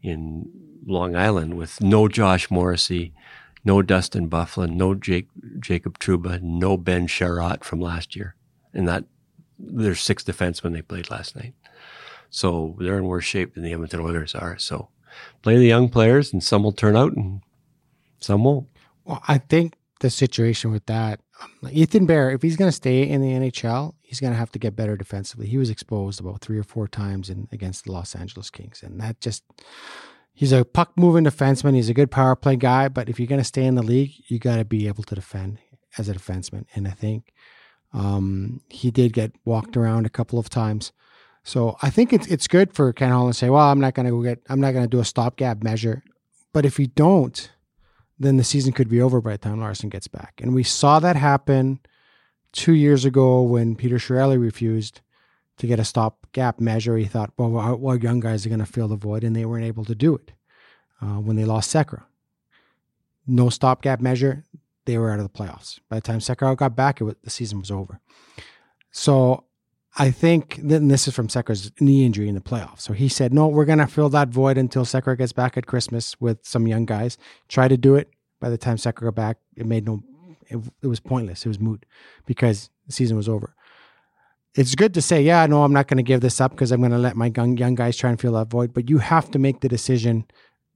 in 0.03 0.51
Long 0.87 1.17
Island 1.17 1.55
with 1.55 1.81
no 1.81 2.09
Josh 2.09 2.51
Morrissey, 2.51 3.15
no 3.65 3.81
Dustin 3.81 4.29
Byfuglien, 4.29 4.75
no 4.75 4.95
Jake, 4.95 5.29
Jacob 5.61 5.99
Trouba, 5.99 6.43
no 6.43 6.77
Ben 6.77 7.07
Chiarot 7.07 7.65
from 7.65 7.81
last 7.81 8.15
year. 8.15 8.35
And 8.75 8.87
that 8.89 9.05
there's 9.59 10.01
six 10.01 10.23
defensemen 10.23 10.73
they 10.73 10.83
played 10.83 11.11
last 11.11 11.37
night. 11.37 11.55
So 12.35 12.75
they're 12.81 12.99
in 12.99 13.05
worse 13.05 13.25
shape 13.25 13.55
than 13.55 13.63
the 13.63 13.73
Edmonton 13.73 14.01
Oilers 14.01 14.35
are. 14.35 14.59
So 14.59 14.89
play 15.43 15.57
the 15.57 15.69
young 15.69 15.89
players 15.89 16.33
and 16.33 16.43
some 16.43 16.65
will 16.65 16.73
turn 16.73 16.97
out 16.97 17.13
and 17.13 17.43
some 18.19 18.43
won't. 18.43 18.67
Well, 19.05 19.23
I 19.29 19.39
think 19.39 19.75
the 20.01 20.11
situation 20.11 20.73
with 20.73 20.85
that, 20.87 21.21
um, 21.41 21.71
Ethan 21.71 22.07
Bear, 22.07 22.33
if 22.33 22.43
he's 22.43 22.57
going 22.57 22.69
to 22.69 22.73
stay 22.77 23.09
in 23.09 23.21
the 23.23 23.29
NHL, 23.29 23.95
he's 24.01 24.19
going 24.19 24.33
to 24.33 24.39
have 24.39 24.51
to 24.51 24.59
get 24.59 24.75
better 24.75 24.97
defensively. 24.97 25.47
He 25.47 25.59
was 25.59 25.71
exposed 25.71 26.19
about 26.19 26.41
three 26.41 26.59
or 26.59 26.65
four 26.65 26.89
times 26.89 27.31
in 27.31 27.47
against 27.53 27.85
the 27.85 27.93
Los 27.93 28.17
Angeles 28.17 28.51
Kings, 28.51 28.83
and 28.83 29.01
that 29.01 29.21
just 29.21 29.45
he's 30.33 30.51
a 30.51 30.65
puck 30.65 30.91
moving 30.97 31.23
defenseman. 31.23 31.77
He's 31.77 31.89
a 31.89 31.95
good 31.95 32.11
power 32.11 32.35
play 32.35 32.57
guy, 32.57 32.89
but 32.89 33.09
if 33.09 33.21
you're 33.21 33.29
going 33.29 33.41
to 33.41 33.45
stay 33.45 33.65
in 33.65 33.77
the 33.77 33.83
league, 33.83 34.11
you 34.27 34.41
got 34.41 34.57
to 34.57 34.65
be 34.65 34.89
able 34.89 35.05
to 35.05 35.15
defend 35.15 35.59
as 35.99 36.09
a 36.09 36.15
defenseman. 36.15 36.65
And 36.75 36.89
I 36.89 36.93
think 36.93 37.33
um, 37.93 38.61
he 38.71 38.91
did 38.91 39.13
get 39.13 39.37
walked 39.45 39.77
around 39.77 40.05
a 40.05 40.11
couple 40.11 40.41
of 40.41 40.51
times. 40.51 40.91
So 41.45 41.77
I 41.83 41.91
think 41.91 42.13
it's 42.13 42.27
it's 42.27 42.49
good 42.49 42.73
for 42.73 42.93
Ken 42.93 43.11
Holland 43.11 43.35
to 43.35 43.39
say, 43.39 43.51
"Well, 43.51 43.71
I'm 43.71 43.81
not 43.81 43.95
going 43.95 44.07
to 44.07 44.13
go 44.13 44.23
get, 44.23 44.41
I'm 44.49 44.61
not 44.61 44.73
going 44.73 44.85
to 44.85 44.89
do 44.89 45.01
a 45.01 45.05
stopgap 45.05 45.63
measure." 45.63 46.03
But 46.53 46.65
if 46.65 46.79
you 46.79 46.87
don't, 46.87 47.51
then 48.19 48.39
the 48.39 48.45
season 48.45 48.73
could 48.73 48.89
be 48.89 49.01
over 49.01 49.21
by 49.21 49.33
the 49.33 49.39
time 49.39 49.61
Larsson 49.61 49.91
gets 49.91 50.09
back. 50.09 50.41
And 50.43 50.55
we 50.55 50.63
saw 50.63 51.01
that 51.01 51.17
happen 51.17 51.81
two 52.53 52.73
years 52.73 53.05
ago 53.05 53.43
when 53.43 53.77
Peter 53.77 53.97
Chiarelli 53.97 54.41
refused 54.41 55.01
to 55.59 55.67
get 55.67 55.81
a 55.81 55.85
stopgap 55.85 56.61
measure. 56.61 56.97
He 56.97 57.05
thought, 57.05 57.33
well, 57.37 57.57
our, 57.59 57.97
young 57.97 58.21
guys 58.21 58.47
are 58.47 58.49
going 58.49 58.61
to 58.61 58.67
fill 58.67 58.89
the 58.89 58.97
void, 58.97 59.25
and 59.25 59.35
they 59.35 59.45
weren't 59.45 59.65
able 59.65 59.85
to 59.85 59.95
do 59.95 60.15
it 60.15 60.33
uh, 61.03 61.19
when 61.19 61.37
they 61.37 61.45
lost 61.45 61.75
Sekera. 61.75 62.05
No 63.27 63.51
stopgap 63.51 64.01
measure, 64.01 64.45
they 64.85 64.97
were 64.97 65.11
out 65.11 65.21
of 65.21 65.31
the 65.31 65.39
playoffs. 65.39 65.81
By 65.89 65.97
the 65.97 66.03
time 66.03 66.21
Sekera 66.21 66.57
got 66.57 66.77
back, 66.77 67.01
it 67.01 67.05
was, 67.05 67.17
the 67.23 67.31
season 67.31 67.59
was 67.59 67.71
over. 67.71 68.01
So 68.93 69.45
I 69.97 70.11
think 70.11 70.59
then 70.63 70.89
this 70.89 71.07
is 71.07 71.15
from 71.15 71.29
Sekera's 71.29 71.71
knee 71.81 72.05
injury 72.05 72.29
in 72.29 72.35
the 72.35 72.41
playoffs. 72.41 72.81
So 72.81 72.93
he 72.93 73.09
said, 73.09 73.33
no, 73.33 73.47
we're 73.47 73.65
going 73.65 73.79
to 73.79 73.87
fill 73.87 74.09
that 74.09 74.29
void 74.29 74.59
until 74.59 74.85
Sekera 74.85 75.17
gets 75.17 75.33
back 75.33 75.57
at 75.57 75.67
Christmas 75.67 76.21
with 76.21 76.39
some 76.43 76.67
young 76.67 76.85
guys. 76.85 77.17
Try 77.49 77.69
to 77.69 77.77
do 77.77 77.95
it. 77.95 78.11
By 78.41 78.51
the 78.51 78.59
time 78.59 78.77
Sekera 78.77 79.05
got 79.05 79.15
back, 79.15 79.37
it 79.57 79.67
made 79.67 79.87
no, 79.87 80.03
it, 80.49 80.59
it 80.83 80.87
was 80.89 81.01
pointless. 81.01 81.47
It 81.47 81.49
was 81.49 81.61
moot 81.61 81.87
because 82.27 82.71
the 82.87 82.93
season 82.93 83.17
was 83.17 83.29
over. 83.29 83.55
It's 84.57 84.75
good 84.75 84.95
to 84.95 85.03
say, 85.03 85.23
yeah, 85.23 85.47
no, 85.47 85.63
I'm 85.63 85.73
not 85.73 85.87
going 85.89 85.99
to 85.99 86.03
give 86.03 86.21
this 86.21 86.41
up 86.41 86.51
because 86.51 86.73
I'm 86.73 86.81
going 86.81 86.93
to 86.93 86.99
let 86.99 87.17
my 87.17 87.33
young, 87.35 87.57
young 87.57 87.75
guys 87.75 87.97
try 87.97 88.11
and 88.11 88.21
fill 88.21 88.33
that 88.33 88.49
void. 88.49 88.75
But 88.75 88.91
you 88.91 88.99
have 88.99 89.31
to 89.31 89.39
make 89.39 89.61
the 89.61 89.69
decision 89.69 90.27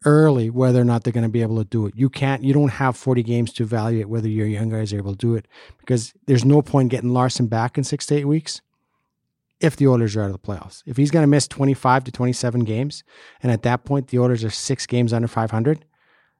early 0.04 0.48
whether 0.48 0.81
or 0.81 0.85
not 0.85 1.02
they're 1.02 1.12
going 1.12 1.24
to 1.24 1.28
be 1.28 1.42
able 1.42 1.59
to 1.59 1.64
do 1.64 1.87
it. 1.87 1.94
You 1.96 2.09
can't, 2.09 2.44
you 2.44 2.54
don't 2.54 2.70
have 2.70 2.96
40 2.96 3.24
games 3.24 3.52
to 3.54 3.64
evaluate 3.64 4.09
whether 4.09 4.28
your 4.28 4.46
young 4.46 4.68
guys 4.68 4.92
are 4.92 4.98
able 4.98 5.12
to 5.12 5.18
do 5.18 5.35
it 5.35 5.46
because 5.78 6.14
there's 6.26 6.44
no 6.44 6.62
point 6.62 6.90
getting 6.90 7.11
Larsson 7.11 7.48
back 7.48 7.76
in 7.76 7.83
six 7.83 8.07
to 8.07 8.14
eight 8.14 8.26
weeks 8.26 8.61
if 9.61 9.77
the 9.77 9.88
Oilers 9.88 10.16
are 10.16 10.23
out 10.23 10.31
of 10.31 10.33
the 10.33 10.38
playoffs. 10.38 10.83
If 10.87 10.97
he's 10.97 11.11
going 11.11 11.25
to 11.25 11.29
miss 11.29 11.49
25 11.49 12.05
to 12.05 12.12
27 12.12 12.64
games, 12.64 13.03
and 13.42 13.51
at 13.51 13.62
that 13.62 13.85
point 13.85 14.09
the 14.09 14.18
Oilers 14.18 14.44
are 14.44 14.51
six 14.51 14.87
games 14.87 15.12
under 15.12 15.29
500, 15.29 15.85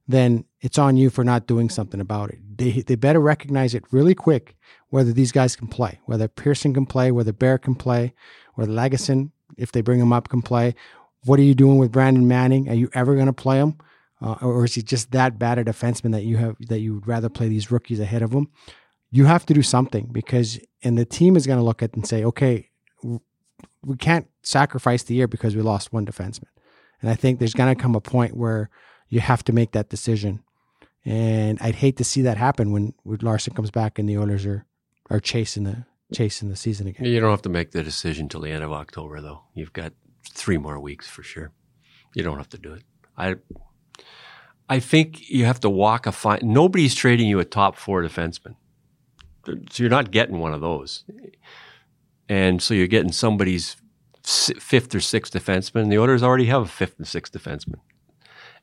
then 0.07 0.45
it's 0.61 0.79
on 0.79 0.97
you 0.97 1.11
for 1.11 1.23
not 1.23 1.47
doing 1.47 1.69
something 1.69 2.01
about 2.01 2.31
it. 2.31 2.39
They, 2.57 2.81
they 2.81 2.95
better 2.95 3.21
recognize 3.21 3.75
it 3.75 3.85
really 3.91 4.15
quick 4.15 4.57
whether 4.89 5.13
these 5.13 5.33
guys 5.33 5.55
can 5.55 5.69
play, 5.69 6.01
whether 6.07 6.29
Persson 6.29 6.73
can 6.73 6.87
play, 6.87 7.13
whether 7.13 7.33
Bear 7.33 7.59
can 7.59 7.75
play, 7.75 8.15
whether 8.55 8.73
Lagesson, 8.73 9.31
if 9.57 9.71
they 9.71 9.83
bring 9.83 10.01
him 10.01 10.13
up, 10.13 10.29
can 10.29 10.43
play. 10.43 10.75
What 11.25 11.39
are 11.39 11.45
you 11.45 11.55
doing 11.55 11.79
with 11.79 11.93
Brandon 11.93 12.27
Manning? 12.27 12.69
Are 12.69 12.75
you 12.75 12.89
ever 12.95 13.15
going 13.15 13.27
to 13.27 13.33
play 13.33 13.59
him? 13.59 13.77
Uh, 14.21 14.37
or 14.41 14.65
is 14.65 14.75
he 14.75 14.83
just 14.83 15.13
that 15.13 15.39
bad 15.39 15.59
a 15.59 15.65
defenseman 15.65 16.13
that 16.13 16.25
you 16.25 16.39
have 16.39 16.57
that 16.69 16.81
you 16.81 16.95
would 16.95 17.07
rather 17.07 17.29
play 17.29 17.49
these 17.49 17.71
rookies 17.71 18.01
ahead 18.01 18.23
of 18.23 18.33
him? 18.33 18.49
You 19.11 19.27
have 19.27 19.47
to 19.47 19.55
do 19.55 19.63
something 19.63 20.09
because, 20.11 20.59
and 20.83 20.99
the 20.99 21.05
team 21.05 21.37
is 21.37 21.47
going 21.47 21.59
to 21.59 21.65
look 21.65 21.83
at 21.83 21.91
it 21.91 21.97
and 21.97 22.07
say, 22.07 22.25
okay, 22.25 22.69
we 23.03 23.97
can't 23.99 24.29
sacrifice 24.43 25.03
the 25.03 25.15
year 25.15 25.29
because 25.29 25.57
we 25.57 25.63
lost 25.63 25.93
one 25.93 26.07
defenseman. 26.07 26.49
And 27.01 27.11
I 27.11 27.15
think 27.15 27.39
there's 27.39 27.55
going 27.55 27.75
to 27.75 27.81
come 27.81 27.95
a 27.95 28.01
point 28.01 28.37
where 28.37 28.71
you 29.09 29.21
have 29.21 29.45
to 29.45 29.53
make 29.53 29.73
that 29.73 29.89
decision. 29.89 30.43
And 31.05 31.59
I'd 31.61 31.77
hate 31.77 31.97
to 31.99 32.05
see 32.05 32.23
that 32.23 32.37
happen 32.37 32.73
when, 32.73 32.95
when 33.05 33.19
Larsson 33.23 33.55
comes 33.55 33.71
back 33.71 33.99
and 33.99 34.09
the 34.09 34.19
Oilers 34.19 34.45
are, 34.45 34.67
are 35.11 35.21
chasing 35.21 35.65
the 35.65 35.87
chasing 36.13 36.49
the 36.49 36.57
season 36.57 36.87
again. 36.87 37.07
You 37.07 37.21
don't 37.21 37.31
have 37.31 37.43
to 37.43 37.49
make 37.49 37.73
the 37.73 37.83
decision 37.83 38.29
till 38.29 38.41
the 38.41 38.51
end 38.51 38.65
of 38.65 38.73
October, 38.73 39.21
though. 39.21 39.43
You've 39.55 39.73
got 39.73 39.93
three 40.31 40.59
more 40.59 40.81
weeks 40.81 41.07
for 41.07 41.23
sure. 41.23 41.53
You 42.15 42.23
don't 42.23 42.39
have 42.39 42.49
to 42.51 42.59
do 42.59 42.73
it. 42.73 42.83
I, 43.17 43.37
I 44.69 44.81
think 44.81 45.29
you 45.29 45.45
have 45.45 45.61
to 45.61 45.71
walk 45.71 46.07
a 46.07 46.13
fine. 46.13 46.41
Nobody's 46.43 46.95
trading 46.95 47.29
you 47.29 47.39
a 47.41 47.45
top 47.45 47.77
four 47.77 48.03
defenseman, 48.03 48.57
so 49.47 49.83
you're 49.83 49.91
not 49.91 50.11
getting 50.11 50.39
one 50.39 50.55
of 50.55 50.61
those. 50.61 51.05
And 52.29 52.63
so 52.63 52.75
you're 52.75 52.87
getting 52.87 53.13
somebody's 53.13 53.77
fifth 54.23 54.95
or 54.95 55.01
sixth 55.01 55.33
defenseman. 55.33 55.89
The 55.89 55.99
Oilers 55.99 56.23
already 56.23 56.47
have 56.47 56.63
a 56.63 56.67
fifth 56.67 56.99
and 56.99 57.07
sixth 57.07 57.33
defenseman, 57.33 57.81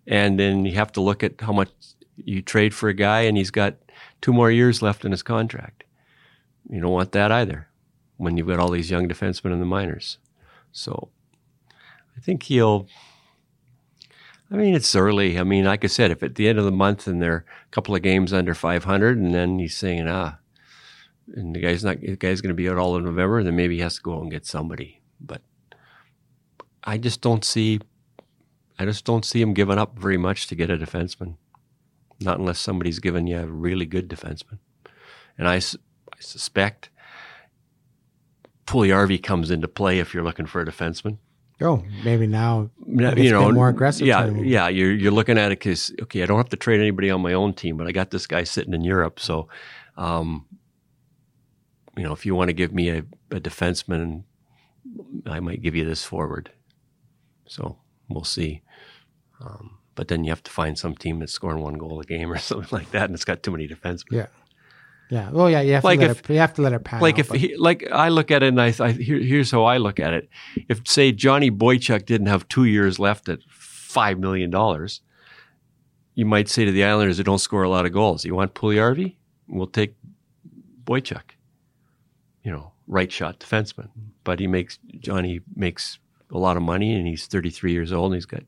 and 0.05 0.39
then 0.39 0.65
you 0.65 0.75
have 0.75 0.91
to 0.93 1.01
look 1.01 1.23
at 1.23 1.41
how 1.41 1.51
much 1.53 1.69
you 2.17 2.41
trade 2.41 2.73
for 2.73 2.89
a 2.89 2.93
guy, 2.93 3.21
and 3.21 3.37
he's 3.37 3.51
got 3.51 3.75
two 4.21 4.33
more 4.33 4.51
years 4.51 4.81
left 4.81 5.05
in 5.05 5.11
his 5.11 5.23
contract. 5.23 5.83
You 6.69 6.81
don't 6.81 6.91
want 6.91 7.11
that 7.13 7.31
either 7.31 7.67
when 8.17 8.37
you've 8.37 8.47
got 8.47 8.59
all 8.59 8.71
these 8.71 8.91
young 8.91 9.09
defensemen 9.09 9.53
in 9.53 9.59
the 9.59 9.65
minors. 9.65 10.17
So 10.71 11.09
I 12.17 12.21
think 12.21 12.43
he'll. 12.43 12.87
I 14.51 14.55
mean, 14.55 14.75
it's 14.75 14.95
early. 14.95 15.39
I 15.39 15.43
mean, 15.43 15.65
like 15.65 15.83
I 15.83 15.87
said, 15.87 16.11
if 16.11 16.21
at 16.21 16.35
the 16.35 16.47
end 16.47 16.59
of 16.59 16.65
the 16.65 16.71
month 16.71 17.07
and 17.07 17.19
they're 17.19 17.45
a 17.65 17.71
couple 17.71 17.95
of 17.95 18.03
games 18.03 18.31
under 18.31 18.53
500, 18.53 19.17
and 19.17 19.33
then 19.33 19.57
he's 19.57 19.75
saying, 19.75 20.07
ah, 20.07 20.37
and 21.33 21.55
the 21.55 21.59
guy's 21.59 21.83
not, 21.83 22.01
the 22.01 22.15
guy's 22.15 22.41
going 22.41 22.49
to 22.49 22.55
be 22.55 22.69
out 22.69 22.77
all 22.77 22.95
of 22.95 23.03
November, 23.03 23.43
then 23.43 23.55
maybe 23.55 23.75
he 23.75 23.81
has 23.81 23.95
to 23.95 24.01
go 24.01 24.15
out 24.15 24.21
and 24.21 24.31
get 24.31 24.45
somebody. 24.45 25.01
But 25.19 25.41
I 26.83 26.97
just 26.97 27.21
don't 27.21 27.43
see, 27.43 27.79
I 28.77 28.85
just 28.85 29.05
don't 29.05 29.25
see 29.25 29.41
him 29.41 29.53
giving 29.53 29.77
up 29.77 29.97
very 29.97 30.17
much 30.17 30.47
to 30.47 30.55
get 30.55 30.69
a 30.69 30.77
defenseman. 30.77 31.37
Not 32.21 32.39
unless 32.39 32.59
somebody's 32.59 32.99
given 32.99 33.27
you 33.27 33.39
a 33.39 33.47
really 33.47 33.85
good 33.85 34.07
defenseman. 34.07 34.59
And 35.37 35.47
I, 35.47 35.55
I 35.55 36.19
suspect 36.19 36.89
Puljujarvi 38.67 39.21
comes 39.21 39.51
into 39.51 39.67
play 39.67 39.99
if 39.99 40.13
you're 40.13 40.23
looking 40.23 40.45
for 40.45 40.61
a 40.61 40.65
defenseman. 40.65 41.17
Oh, 41.61 41.83
maybe 42.03 42.27
now 42.27 42.69
you 42.85 43.31
know 43.31 43.49
more 43.51 43.69
aggressive. 43.69 44.05
Yeah, 44.05 44.23
time. 44.23 44.43
yeah. 44.43 44.67
You're 44.67 44.91
you're 44.91 45.11
looking 45.11 45.37
at 45.37 45.53
it 45.53 45.59
because 45.59 45.93
okay, 46.01 46.21
I 46.21 46.25
don't 46.25 46.37
have 46.37 46.49
to 46.49 46.57
trade 46.57 46.81
anybody 46.81 47.09
on 47.09 47.21
my 47.21 47.31
own 47.31 47.53
team, 47.53 47.77
but 47.77 47.87
I 47.87 47.93
got 47.93 48.11
this 48.11 48.27
guy 48.27 48.43
sitting 48.43 48.73
in 48.73 48.83
Europe, 48.83 49.21
so 49.21 49.47
um, 49.95 50.45
you 51.97 52.03
know, 52.03 52.13
if 52.13 52.25
you 52.25 52.35
want 52.35 52.49
to 52.49 52.53
give 52.53 52.73
me 52.73 52.89
a, 52.89 52.99
a 53.31 53.39
defenseman, 53.39 54.23
I 55.25 55.39
might 55.39 55.61
give 55.61 55.75
you 55.75 55.85
this 55.85 56.03
forward. 56.03 56.51
So 57.47 57.77
we'll 58.09 58.23
see. 58.23 58.61
Um, 59.41 59.77
but 59.95 60.07
then 60.07 60.23
you 60.23 60.31
have 60.31 60.43
to 60.43 60.51
find 60.51 60.77
some 60.77 60.95
team 60.95 61.19
that's 61.19 61.31
scoring 61.33 61.61
one 61.63 61.75
goal 61.75 61.99
a 62.01 62.03
game 62.03 62.31
or 62.31 62.37
something 62.49 62.67
like 62.71 62.91
that, 62.91 63.05
and 63.05 63.13
it's 63.13 63.25
got 63.25 63.43
too 63.43 63.51
many 63.51 63.67
defensemen. 63.67 64.11
Yeah. 64.11 64.27
Yeah. 65.11 65.29
Well, 65.29 65.49
yeah. 65.51 65.61
You 65.61 65.73
have 65.73 65.83
Like 65.83 65.99
to 65.99 66.07
let 66.07 66.17
if- 66.17 66.29
it, 66.29 66.33
you 66.33 66.39
have 66.39 66.53
to 66.55 66.61
let 66.63 66.73
it 66.73 66.83
pan. 66.83 66.99
like 66.99 67.15
out, 67.15 67.19
if 67.19 67.29
he, 67.31 67.55
like 67.57 67.85
I 67.91 68.09
look 68.09 68.31
at 68.31 68.41
it 68.41 68.47
and 68.47 68.59
I, 68.61 68.73
I 68.79 68.91
here, 68.91 69.19
here's 69.19 69.51
how 69.51 69.63
I 69.63 69.77
look 69.77 69.99
at 69.99 70.13
it. 70.13 70.29
If 70.67 70.87
say 70.87 71.11
Johnny 71.11 71.51
Boychuk 71.51 72.05
didn't 72.07 72.27
have 72.27 72.47
two 72.47 72.63
years 72.65 72.97
left 72.97 73.29
at 73.29 73.39
five 73.49 74.17
million 74.17 74.49
dollars, 74.49 75.01
you 76.15 76.25
might 76.25 76.49
say 76.49 76.65
to 76.65 76.71
the 76.71 76.83
Islanders, 76.83 77.17
"They 77.17 77.23
don't 77.23 77.37
score 77.37 77.61
a 77.61 77.69
lot 77.69 77.85
of 77.85 77.91
goals. 77.93 78.25
You 78.25 78.33
want 78.33 78.55
Puljujarvi? 78.55 79.15
We'll 79.47 79.67
take 79.67 79.95
Boychuk. 80.85 81.21
You 82.45 82.51
know, 82.51 82.71
right 82.87 83.11
shot 83.11 83.39
defenseman, 83.39 83.89
but 84.23 84.39
he 84.39 84.47
makes 84.47 84.77
Johnny 84.99 85.41
makes 85.55 85.99
a 86.31 86.37
lot 86.37 86.57
of 86.57 86.63
money, 86.63 86.93
and 86.93 87.07
he's 87.07 87.25
33 87.27 87.71
years 87.71 87.91
old, 87.91 88.11
and 88.11 88.15
he's 88.15 88.25
got, 88.25 88.43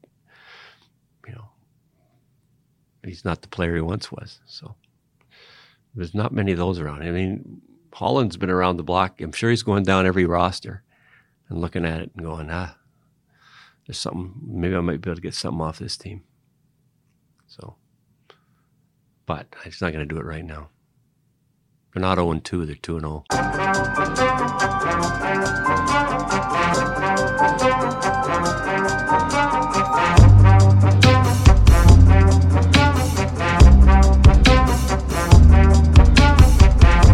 you 1.28 1.34
know, 1.34 1.50
he's 3.04 3.26
not 3.26 3.42
the 3.42 3.48
player 3.48 3.76
he 3.76 3.82
once 3.82 4.12
was. 4.12 4.40
So 4.46 4.76
there's 5.96 6.14
not 6.14 6.32
many 6.32 6.52
of 6.52 6.58
those 6.60 6.80
around. 6.80 7.02
I 7.02 7.12
mean, 7.12 7.62
Holland's 7.92 8.38
been 8.38 8.52
around 8.52 8.78
the 8.78 8.84
block. 8.84 9.20
I'm 9.20 9.32
sure 9.32 9.50
he's 9.50 9.64
going 9.64 9.84
down 9.84 10.06
every 10.06 10.26
roster 10.26 10.84
and 11.50 11.60
looking 11.60 11.86
at 11.86 12.02
it 12.02 12.12
and 12.16 12.24
going, 12.24 12.50
ah, 12.52 12.76
there's 13.88 13.98
something. 13.98 14.34
Maybe 14.46 14.76
I 14.76 14.82
might 14.82 15.02
be 15.02 15.10
able 15.10 15.16
to 15.16 15.22
get 15.22 15.34
something 15.34 15.62
off 15.62 15.80
this 15.80 15.98
team. 15.98 16.24
So, 17.48 17.76
but 19.26 19.48
he's 19.64 19.82
not 19.82 19.94
going 19.94 20.08
to 20.08 20.14
do 20.14 20.20
it 20.20 20.26
right 20.26 20.46
now. 20.46 20.70
They're 21.98 22.16
not 22.16 22.20
0 22.20 22.40
2, 22.44 22.66
they're 22.68 22.76
2 22.76 23.00
0. 23.00 23.26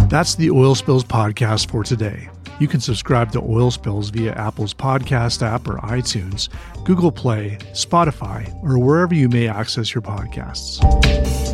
That's 0.09 0.35
the 0.35 0.51
Oil 0.51 0.75
Spills 0.75 1.05
podcast 1.05 1.69
for 1.69 1.85
today. 1.85 2.29
You 2.59 2.67
can 2.67 2.81
subscribe 2.81 3.31
to 3.31 3.39
Oil 3.41 3.71
Spills 3.71 4.09
via 4.09 4.33
Apple's 4.33 4.73
podcast 4.73 5.41
app 5.41 5.65
or 5.65 5.77
iTunes, 5.77 6.49
Google 6.83 7.13
Play, 7.13 7.57
Spotify, 7.71 8.53
or 8.61 8.77
wherever 8.77 9.15
you 9.15 9.29
may 9.29 9.47
access 9.47 9.95
your 9.95 10.01
podcasts. 10.01 11.52